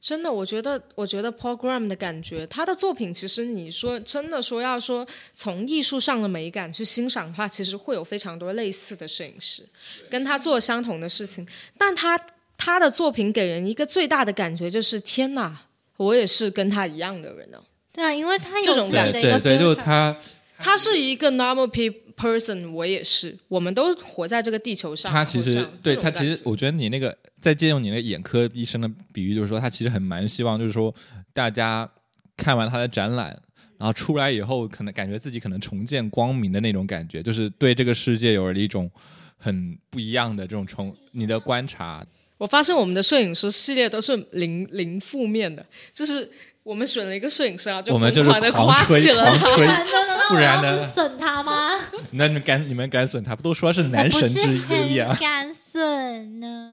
[0.00, 9.68] 真的，我觉得，我觉得 Paul Graham 的感觉，他的作品其实你说真的说要说从艺术上的美感去欣赏的话，其实会有非常多类似的摄影师
[10.08, 11.44] 跟他做相同的事情，
[11.76, 12.18] 但他
[12.56, 20.16] 他的作品给人一个最大的感觉就是天哪，我也是跟他一样的人呢、对啊，因为他这种感有自己的一个对对，就是他
[20.58, 25.10] 他是一个 normal pe person，我也是，我们都活在这个地球上。
[25.12, 30.94] 他其实对他其实我觉得你那个在借用你那个眼科医生的比喻，就是说他其实很蛮希望，就是说
[31.32, 31.88] 大家
[32.36, 33.36] 看完他的展览，
[33.76, 38.90] 然后出来以后，可能感觉自己可能重见光明的那种感觉，就是对这个世界有了一种
[39.36, 42.06] 很不一样的这种重你的观察。
[42.38, 45.64] 我发现我们的摄影师系列都是零零负面的，
[45.94, 46.28] 就是
[46.62, 49.38] 我们选了一个摄影师啊，就我们就是疯狂的夸吹起了他。
[49.38, 49.66] 狂吹，
[50.28, 51.78] 不不然呢损他吗？
[52.12, 53.34] 那你们敢你们敢损他？
[53.34, 54.56] 不都说是男神之
[54.88, 55.16] 一啊？
[55.20, 56.72] 敢损呢。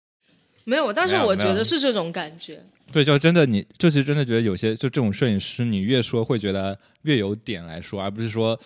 [0.66, 2.64] 没有，但是我觉得是这种感觉。
[2.92, 8.60] 对，就真的你，就是真的觉得有些就这种摄影师，你越说会觉得越有点来说，而不是说，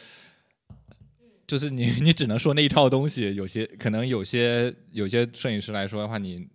[1.47, 3.33] 就是你你只能说那一套东西。
[3.35, 6.45] 有些可能有些有些摄影师来说的话，你，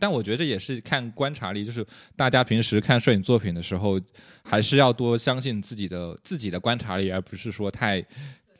[0.00, 1.86] 但我觉得这也是看观察力，就是
[2.16, 4.00] 大家平时看摄影作品的时候，
[4.42, 8.04] 还是要多相信自己的自己的观察力，而不是说太。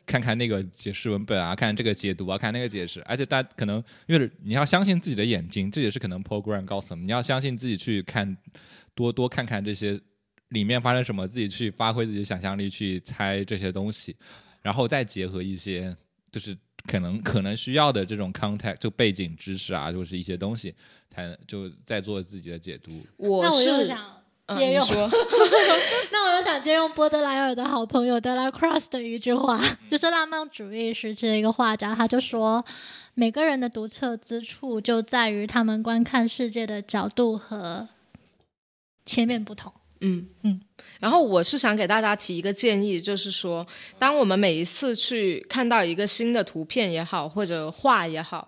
[0.07, 8.37] 看看那个解释文本啊，看这个解读啊，看那个解释，而且大家可能因为你要相信自己的眼睛，这也是可能 program 告诉我们，你要相信自己去看，
[8.93, 10.01] 多多看看这些
[10.49, 14.17] 里面发生什么，自己去发挥自己的想象力去猜这些东西，
[14.63, 15.95] 然后再结合一些
[16.33, 20.75] 就是可能可能需要的这种 context 就背景知识啊，就是一些东西，
[21.11, 22.91] 才就在做自己的解读。
[23.17, 24.85] 我那我又是想嗯借用
[26.11, 32.65] 那我又想借用波德莱尔的好朋友德拉 cross 的一句话，就是浪漫主义时期的一个画家，他就说，
[33.15, 37.89] 每个人的独特之处就在于他们观看世界的角度和
[39.07, 39.73] 切面不同。
[40.01, 40.61] 嗯嗯。
[40.99, 43.67] 然后我是想给大家提一个建议，就是说，
[43.99, 48.47] 当我们每一次去看到一个新的图片也好，或者画也好。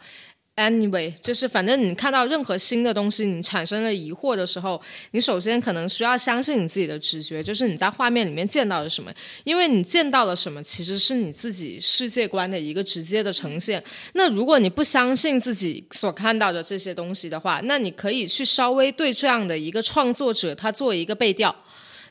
[0.57, 4.79] Anyway，就是反正你看到任何新的东西，你产生了疑惑的时候，
[5.13, 9.11] 你首先可能需要相信你自己的直觉，就是你在画面里面见到了什么，
[9.45, 13.83] 因为你见到了什么，其实是你自己世界观的一个直接的呈现。
[14.13, 21.57] 那如果你不相信自己所看到的这些东西的话，那你可以去稍微对这样的一个创作者他做一个背调。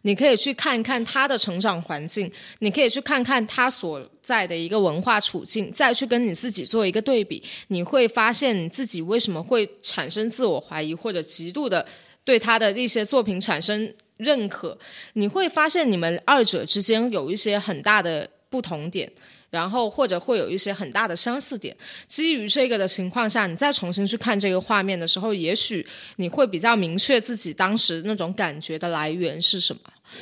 [0.03, 11.85] 你可以去看看他的成长环境，你可以去看看他所在的一个文化处境，再去跟你自己做一个对比，你会发现你自己为什么会产生自我怀疑，或者极度的
[12.23, 14.77] 对他的一些作品产生认可。
[15.13, 19.11] 你会发现你们二者之间有一些很大的不同点。
[19.51, 21.75] 然后或者会有一些很大的相似点，
[22.07, 25.85] 基于这个的情况下，你再重新去看这个画面的时候，也许
[26.15, 29.81] 你会比较明确自己当时那种感觉的来源是什么。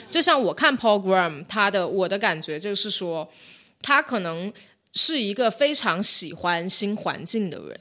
[0.09, 3.31] 就像我看 Paul Graham，他的我的感觉就是说，
[3.81, 4.51] 他可能
[4.93, 7.79] 是一个非常喜欢新环境的人。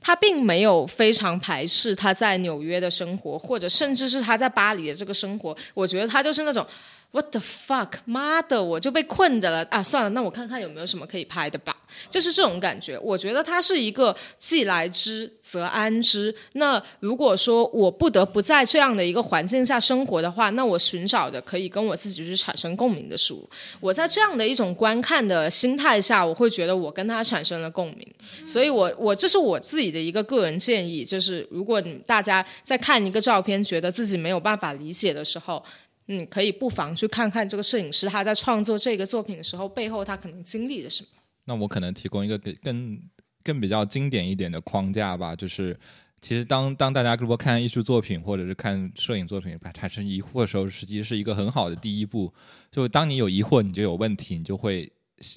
[0.00, 5.56] 他并没有非常排斥他在纽约的生活，或者甚至是他在巴黎的这个生活。
[5.72, 6.66] 我觉得他就是那种
[7.14, 9.80] What the fuck，妈的，我就被困着了啊！
[9.80, 11.76] 算了，那我看看有没有什么可以拍的吧。
[12.10, 12.98] 就是这种感觉。
[12.98, 16.34] 我觉得它是一个既来之则安之。
[16.54, 23.48] 那如果说我不得不在这样的一个环境下生活的话，那我寻找的可以跟我自己去产生共鸣的事物。
[23.78, 28.04] 我在这样的一种观看的心态下，我会觉得我跟他产生了共鸣。
[28.44, 35.64] 所以我我这是我自己的一个个人建议，就是如果你大家在看一个照片，觉得自己没有办法理解的时候。
[36.06, 41.08] 嗯，可以不妨去看看这个摄影师他在创作这个作品的时候，背后他可能经历了什么。
[41.46, 43.00] 那我可能提供一个更更
[43.42, 45.76] 更比较经典一点的框架吧，就是
[46.20, 52.32] 其实当当大家如果看艺术作品或者是看摄影作品产生疑惑的时候，实际是一个很好的第一步。
[52.70, 54.90] 就当你有疑惑，你就有问题，你就会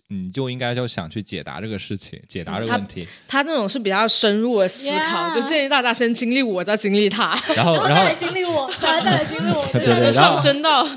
[0.10, 3.08] 你就应该就想去解答这个事情，解答这个问题。
[3.28, 9.68] 他那种是比较深入的思考 Yeah 就建议大家先经历我，再经历他，然后然后再经历我，再来经历我。
[9.74, 10.88] 对 对，然上升到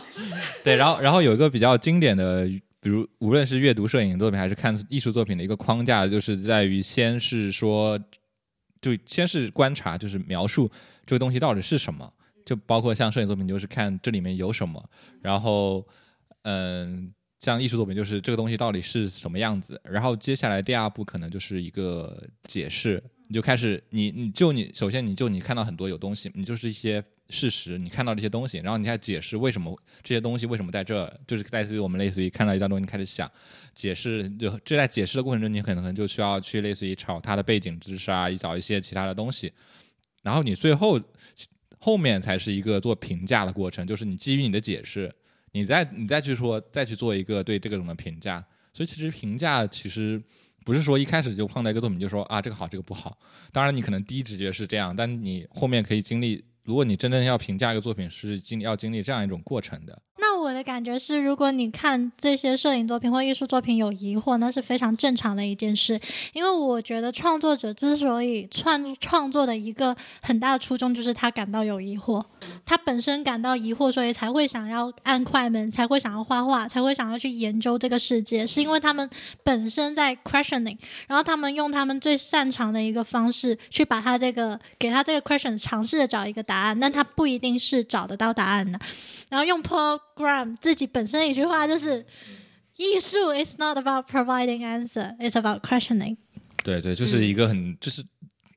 [0.63, 2.45] 对，然后 然后有一个比较经典的，
[2.81, 7.99] 比如无论是阅读摄影作品还是看艺术作品的一个框架，就是在于先是说，
[8.81, 10.71] 就先是观察，就是描述
[11.05, 12.11] 这个东西到底是什么，
[12.45, 14.85] 就包括像摄影作品，就是看这里面有什么，
[15.23, 15.87] 然后
[16.43, 17.13] 嗯。
[17.41, 33.31] 像艺术作品，就是这个东西到底是什么样子，然后接下来第二步可能就是一个解释，你就开始你你就你首先你就你看到很多有东西，你就是一些事实，你看到这些东西，然后你开始解释为什么这些东西为什么在这，就是类似于我们类似于看到一张东西，开始想
[33.75, 39.51] 解释，就这在解释的过程中，你可能就需要去类似于找它的背景知识啊，找一些其他的东西，
[40.23, 41.01] 然后你最后
[41.79, 45.11] 后面才是一个做评价的过程，就是你基于你的解释，
[45.53, 50.23] 你再你再去说再去做一个对这个种的评价，所以其实评价其实。
[50.63, 53.17] 不是说一开始就碰到一个作品就说啊这个好这个不好，
[53.51, 60.03] 当然你可能第一直觉是这样，但你后面可以经历，如果你真正要评价一个作品，是经要经历这样一种过程的。
[60.51, 65.99] 我的感觉是，如果你看这些摄影作品或艺术作品有疑惑，那是非常正常的一件事。
[66.33, 72.21] 因为我觉得创作者之所以创创作的一个很大的初衷，就是他感到有疑惑，
[72.67, 79.09] 他本身感到疑惑，所以才会想要按快门，才会想要画画，才会想要去研究这个世界，是因为他们
[79.45, 80.77] 本身在 questioning，
[81.07, 88.77] 然后他们用他们最擅长的一个方式去把他这个给他这个 question 尝试着找一个答案，但他不一定是找得到答案的。
[89.29, 92.05] 然后用 Paul Graham 自己本身的一句话就是
[92.77, 96.17] ：“艺术 is not about providing answer, it's about questioning。
[96.63, 98.05] 对对，就是一个很就是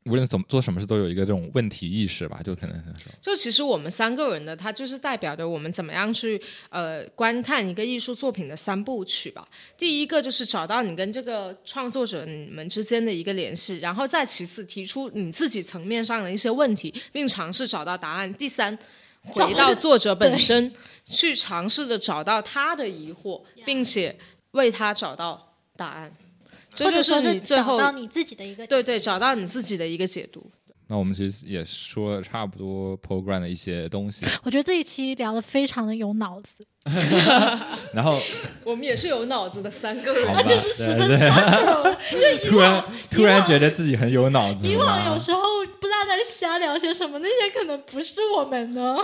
[0.06, 2.84] 无论怎么做什么事都有一个这种问题意识吧，就可能
[3.22, 9.48] 就其实我们三个人的，它就是代表着我们怎么样去呃观看一个艺术作品的三部曲吧。
[9.78, 18.34] 第一个就是找到你跟这个创作者你们之间的一个联系，然后再其次提出你自己层面上的一些问题，并尝试找到答案。
[18.34, 18.78] 第三，
[19.22, 20.70] 回到作者本身，
[21.06, 24.18] 去尝试着找到他的疑惑，并且
[24.52, 26.12] 为他找到答案。
[26.76, 30.44] 这就或者说你最后找到你自己的一个对对找到你自己的一个解读。
[30.88, 36.66] 那我们其实也说了差不多 program 的一些东西，我觉得这一期聊的非常的有脑子
[37.94, 38.20] 然后
[38.66, 40.34] 我们也是有脑子的三个人好。
[40.34, 40.58] 吧，对
[42.10, 45.18] 对， 突然突然觉得自己很有脑子以往有。
[45.20, 45.40] 时候
[45.80, 48.98] 不知道在瞎聊些什么，那些可能不是我们呢。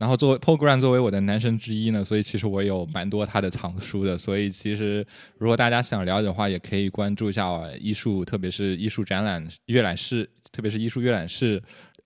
[0.00, 4.16] 然后作为 Paul Graham 作为我的男神之一呢，所以其实我有蛮多他的藏书的。
[4.16, 11.62] 所以其实如果大家想了解的话，也可以关注一下我艺术，特别是艺术展览阅览室，特别是艺术阅览室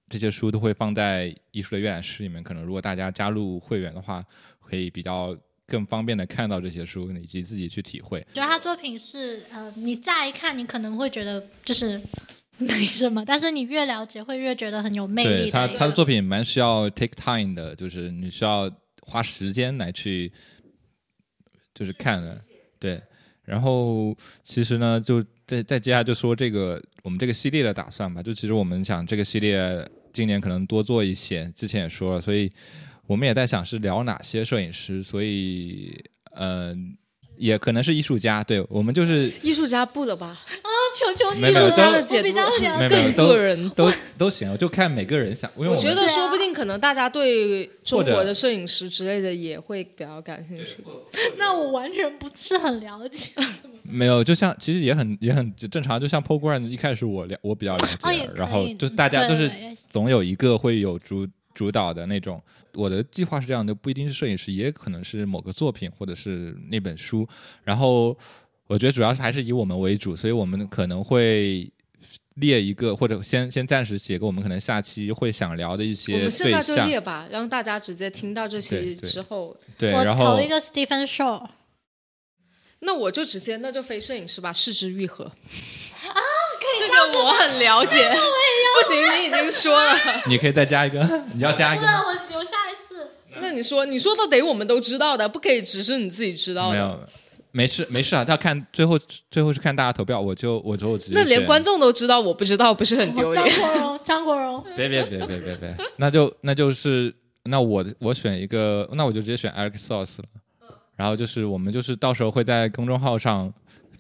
[0.09, 2.42] 这些书都会放在艺术的阅览室里面。
[2.42, 4.24] 可能如果大家加入会员的话，
[4.61, 8.18] 可以比较更方便的看到这些书，以及自己去体会。
[8.34, 12.01] 觉得他作品是呃，你乍一看你可能会觉得就是
[12.59, 18.70] 没什么，但是你越了解会越觉得很有魅对他力的一个他的作品蛮需要 take time 的，就是你需要
[19.02, 20.32] 花时间来去
[21.74, 22.38] 就是看的，
[22.78, 23.02] 对。
[23.44, 28.22] 然后其实呢，就再再接下来就说这个我们这个系列的打算吧。
[28.22, 32.50] 就其实我们想这个系列今年可能多做一些，之前也说了，所以
[33.07, 35.94] 我们也在想是聊哪些摄影师，所以
[36.36, 36.96] 嗯、
[37.37, 38.43] 也可能是艺术家。
[38.45, 40.26] 对我们就是艺术家不了吧？
[40.26, 43.70] 啊求求艺术家的解读我比较了没有没有个人。
[43.70, 45.51] 都都行，就看每个人想。
[45.57, 50.76] 因为我我觉得说不定可能大家对中国的摄影师之类的也会比较感兴趣。
[51.37, 53.32] 那我完全不是很了解。
[53.82, 59.51] 没有，就像其实也很也很正常，就像 p o g r a m 一开始我了我比较了解，然后就大家都是
[59.93, 62.42] 总有一个会有主主导的那种。
[62.74, 67.26] 我的计划是这样的，不一定是摄影师，也可能是某个作品或者是那本书。
[67.62, 68.16] 然后
[68.66, 71.70] 我觉得主要是还是以我们为主，所以我们可能会
[72.34, 76.74] 列一个，或者先先暂时写个我们可能下期会想聊的一些对们现在就。
[76.84, 81.46] 列吧，让大家直接听到这期对对之后，对，我然后投一个 Stephen Shaw
[82.80, 85.24] 那我就直接那就非摄影师吧，视之愈合。
[85.24, 86.20] 啊，
[86.78, 88.12] 这个我很了解。
[88.74, 89.94] 不行，你已经说了。
[90.26, 91.00] 你可以再加一个，
[91.34, 92.02] 你要加一个吗。
[92.06, 93.08] 我留下一次。
[93.40, 96.74] 那你说，你说的得我们都知道的，不可以只是你自己知道的。
[96.74, 97.00] 没有，
[97.52, 98.98] 没事没事啊，要看最后
[99.30, 103.60] 最后是看大家投票，我就我就直接那连观众都知道，我不知道，不是很丢脸张？
[103.60, 107.14] 国荣，张国荣，别别别别别别， 那就那就是
[107.44, 110.24] 那我我选一个，那我就直接选 Alex Sauce 了。
[110.96, 113.52] 然后就是我们就是到时候会在公众号上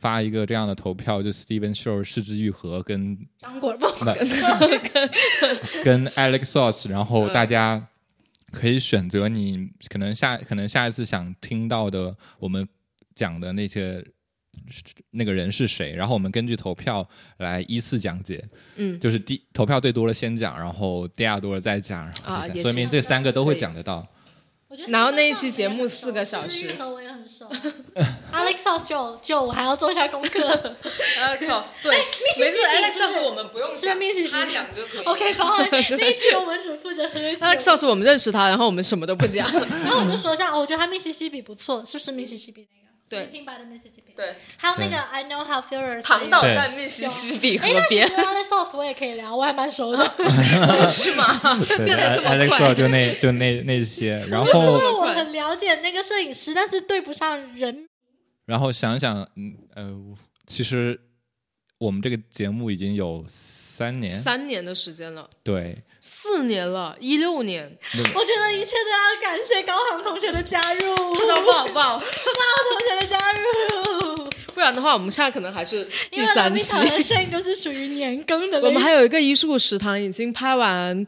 [0.04, 3.86] 发一个这样的投票，就 Steven Shore、失之愈合跟张果不
[5.82, 7.88] 跟 Alex Sauce，然后大家
[8.52, 12.68] 可以选择你可能下可能下一次想听到的我们
[13.14, 14.04] 讲的那些
[15.12, 18.44] 那个人是谁，然后我们根据投票来依次讲解。
[18.76, 24.06] 嗯就是第投票最多的先讲，然后第二多了再讲，然后啊也第三说明这三个都会讲得到。
[24.68, 26.68] 我觉得然后那一期节目四个小时。
[28.64, 30.40] House 就就我还要做一下功课。
[31.20, 31.38] Alex
[31.82, 31.96] 对，
[32.38, 35.04] 没事密西西比，Alex 我们不用是讲密西西他讲就可以。
[35.04, 37.38] OK，好， 那一期我们只负责喝酒。
[37.38, 39.46] Alex Sauce 我们认识他，然后我们什么都不讲。
[39.52, 42.84] 然后我就说一下，哦我觉得他密西西比不错，是不是密西西比那个？
[43.06, 44.12] 对平白的密西西比。
[44.16, 46.02] 对，还有那个 I know how furious。
[46.02, 50.04] 唐岛在密西西比河哎，那其边实 Alex House 我也可以聊，我还蛮熟的。
[50.88, 51.40] 是吗？
[51.84, 57.86] 变得这么 Alex 快就那就那那些，然不是后说我很了解那个摄影师，但是对不上人。
[58.46, 59.94] 然后想想，嗯呃，
[60.46, 61.00] 其实
[61.78, 74.28] 我们这个节目已经有三年，三年的时间了，对，四年了，一六年，我觉得一切都要感谢高航同学的加入，不知道不好不好，高同学的加入。
[74.54, 76.72] 不然的话，我们现在可能还是第因为三期。
[76.78, 81.04] 的声音都是属于年更的， 我们还有一个艺术食堂已经拍完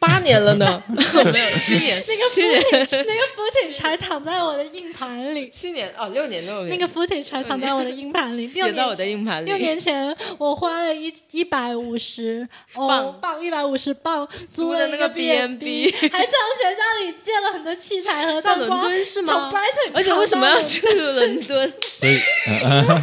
[0.00, 0.82] 八年了呢，
[1.30, 8.46] 没有 七年，那个七年，那个 footage 还躺在我的硬盘里，七年哦，六年六年，那个 footage 还躺在我的硬盘里。
[8.56, 9.58] 六年也在我的硬盘里六。
[9.58, 19.52] 年前，我花了一一百五十哦磅磅一百五十磅租的那个了一个 B&B 还从学校里借了很多器材和在伦灯光敦是吗
[19.92, 21.72] 而且为什么要去伦敦？
[21.98, 23.02] 所以、呃、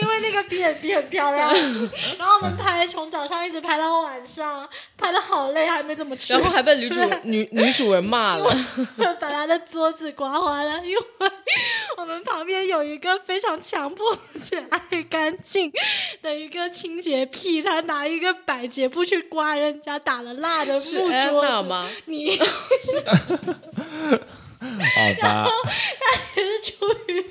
[0.00, 1.52] 因为那个 B and B 很漂亮，
[2.18, 4.66] 然后我们拍从早上一直拍到晚上，
[4.96, 6.29] 拍的好累，还没怎么吃。
[6.30, 8.54] 然后还被女主女女主人骂了。
[9.20, 11.02] 把她的桌子刮花了，因为
[11.96, 15.72] 我们旁边有一个非常强迫且爱干净
[16.22, 21.68] 的一个清洁癖，他拿一个百洁布去刮人家打了蜡的木桌 Anna 子。
[21.68, 21.88] 吗？
[22.06, 22.38] 你
[24.60, 25.48] 好吧，
[26.34, 27.24] 是出于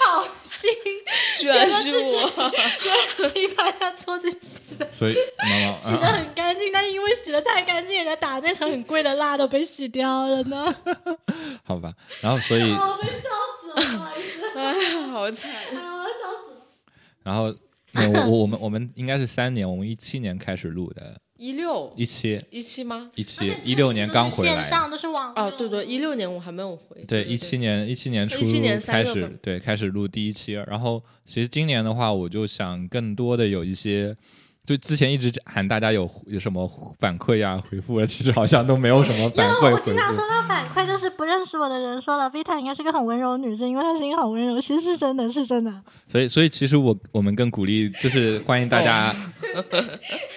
[0.00, 0.26] 好
[0.66, 2.52] 心，居然是我。
[3.34, 10.74] 你把他桌子洗的所以妈妈洗的很干净，但因为洗的太干净，人家打那层很贵的蜡都被洗掉了呢。
[11.64, 13.28] 好吧，然后所以 哦，被笑
[13.80, 15.50] 死了，不好意思，哎，好惨。
[15.52, 16.66] 啊，笑死了。
[17.22, 17.44] 然后
[17.94, 23.10] 我我我们我们应该是三年，我们一七年开始录的，一六一七一七吗？
[23.14, 26.96] 一七一六年刚回来，线上都是网哦，对对，一六年我还没有回。
[27.06, 34.14] 对，对一七年一七年初17年开始对开始录第一期，然后其实今年的话，我就想更多的有一些。
[34.66, 36.68] 就之前一直喊大家有有什么
[36.98, 40.18] 反馈呀、回复了，其实好像都没有什么反馈我经常收。
[40.18, 44.60] 到反馈，就是不认识我的人说了，Vita 应该是个很温柔的女生，因为她声音好温柔。
[44.60, 45.72] 其实是真的，是真的。
[46.08, 49.14] 所以，所以其实我我们更鼓励，就是欢迎大家，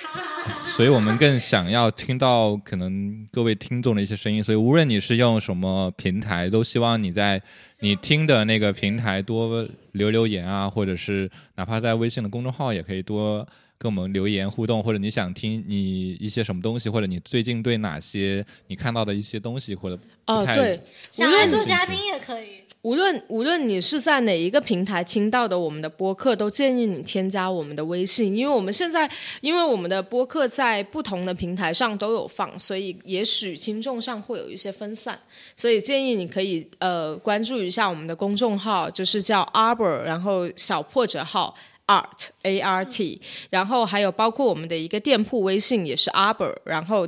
[0.79, 4.41] 所以我们更想要听到可能各位听众的一些声音。
[4.41, 7.41] 所以，无论你是用什么平台，都希望你在
[7.81, 13.45] 你听的那个平台多留留言啊，或者是哪怕在微信的公众号也可以多。
[13.77, 20.79] 跟我们留言互动，或者你想听你一些什么东西，或者你最近对哪些你看到的一些东西，或者哦对，
[21.11, 22.47] 想来做嘉宾也可以。
[22.81, 29.09] 无论无论你是在哪一个平台听到的我们的播客，都建议你添加我们的微信，因为我们现在
[29.41, 35.19] 因为我们的播客在不同的平台上都有放，所以也许听众上会有一些分散，
[35.55, 41.55] 所以建议你可以呃关注一下我们的公众号，就是叫 Arbor，然后小破折号。
[41.89, 43.19] Art A R T，
[43.49, 47.07] 然后还有包括我们的一个店铺微信也是 Arbor，然后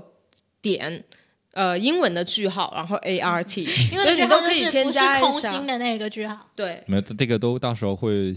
[0.59, 1.03] 点
[1.53, 6.47] 呃英文的句号，然后 A R T，因为所以你都可以添加一下心的那个句号。
[6.55, 8.33] 对，没有这个都到时候会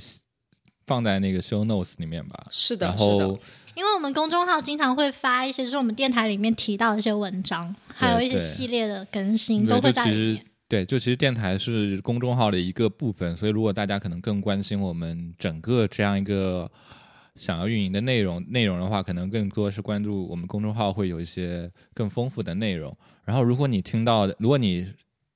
[0.86, 2.46] 放在那个 show notes 里面吧。
[2.50, 3.26] 是的，是的。
[3.74, 10.44] 因为我们公众号经常会发一些，就是我们电台里面提到的一些文章，还有一些系列的更新都会就其实在里面。
[10.66, 16.70] 对，就其实电台是公众号的一个部分，所以如果大家可能更关心我们整个这样一个
[17.40, 22.96] 想要运营的内容内容的话，可能更多是关注我们公众号会有一些更丰富的内容。
[23.24, 24.86] 然后，如果你听到的，如果你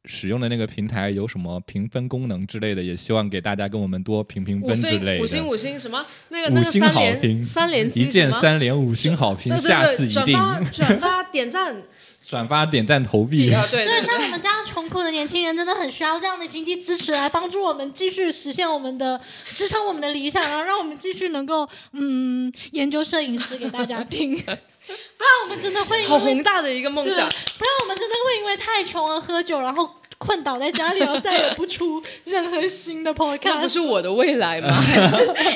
[0.05, 5.23] 使用的那个平台有什么评分功能之类的，也希望给大家跟我们多评评分之类的。
[5.23, 6.05] 五星五星什么？
[6.29, 7.21] 那个那五星个三好评。
[7.21, 10.27] 连三连一键三连五星好评，下次，一定。
[10.27, 11.83] 转发转发点赞，
[12.29, 13.51] 转发、点赞、投币。
[13.51, 19.19] 啊对对，对像我们这样穷苦的年轻人，真的很需要这样的经济支持来帮助我们继续实现我们的
[19.55, 24.37] 支撑我们的理想，然后让我们继续能够嗯研究摄影师给大家听。
[24.37, 29.89] 不然我们真的会好宏大的一个梦想，不然我们真的会因为太穷而喝酒，然后
[30.19, 34.69] 困倒在家里，然后再也不出任何新的 podcast，那不是我的未来吗？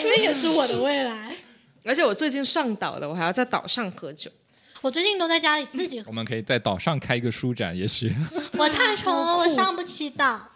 [0.05, 1.36] 那也是我的未来。
[1.85, 4.31] 而且我最近上岛了，我还要在岛上喝酒。
[4.83, 8.13] 我最近都在家里自己喝，我们可以在岛上开一个书展，也许
[8.59, 10.49] 我太穷了，我上不起岛。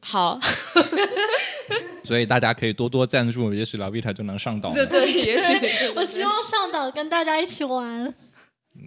[0.00, 0.38] 好，
[2.04, 4.72] 所以大家可以多多赞助，也许老 Vita 就能上岛。
[4.72, 5.52] 对对，也许
[5.96, 8.12] 我希望上岛跟大家一起玩，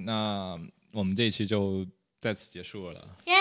[0.05, 0.59] 那
[0.93, 1.85] 我们这一期就
[2.21, 3.15] 在此结束了。
[3.25, 3.33] 耶！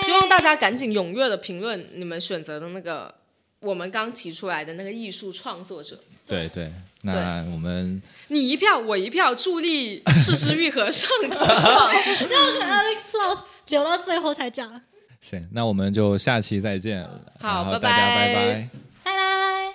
[0.00, 3.14] 希望大家赶紧踊跃的评论你们选择的那个
[3.60, 5.98] 我们刚提出来的那个艺术创作者。
[6.26, 6.72] 对对，
[7.02, 11.92] 那我们你一票，我一票，助力四肢愈合上岛吧。
[12.30, 14.80] 让 Alex 老留到最后才讲，
[15.20, 17.04] 行，那我们就下期再见。
[17.40, 18.68] 好拜拜拜拜。
[19.02, 19.74] 拜拜。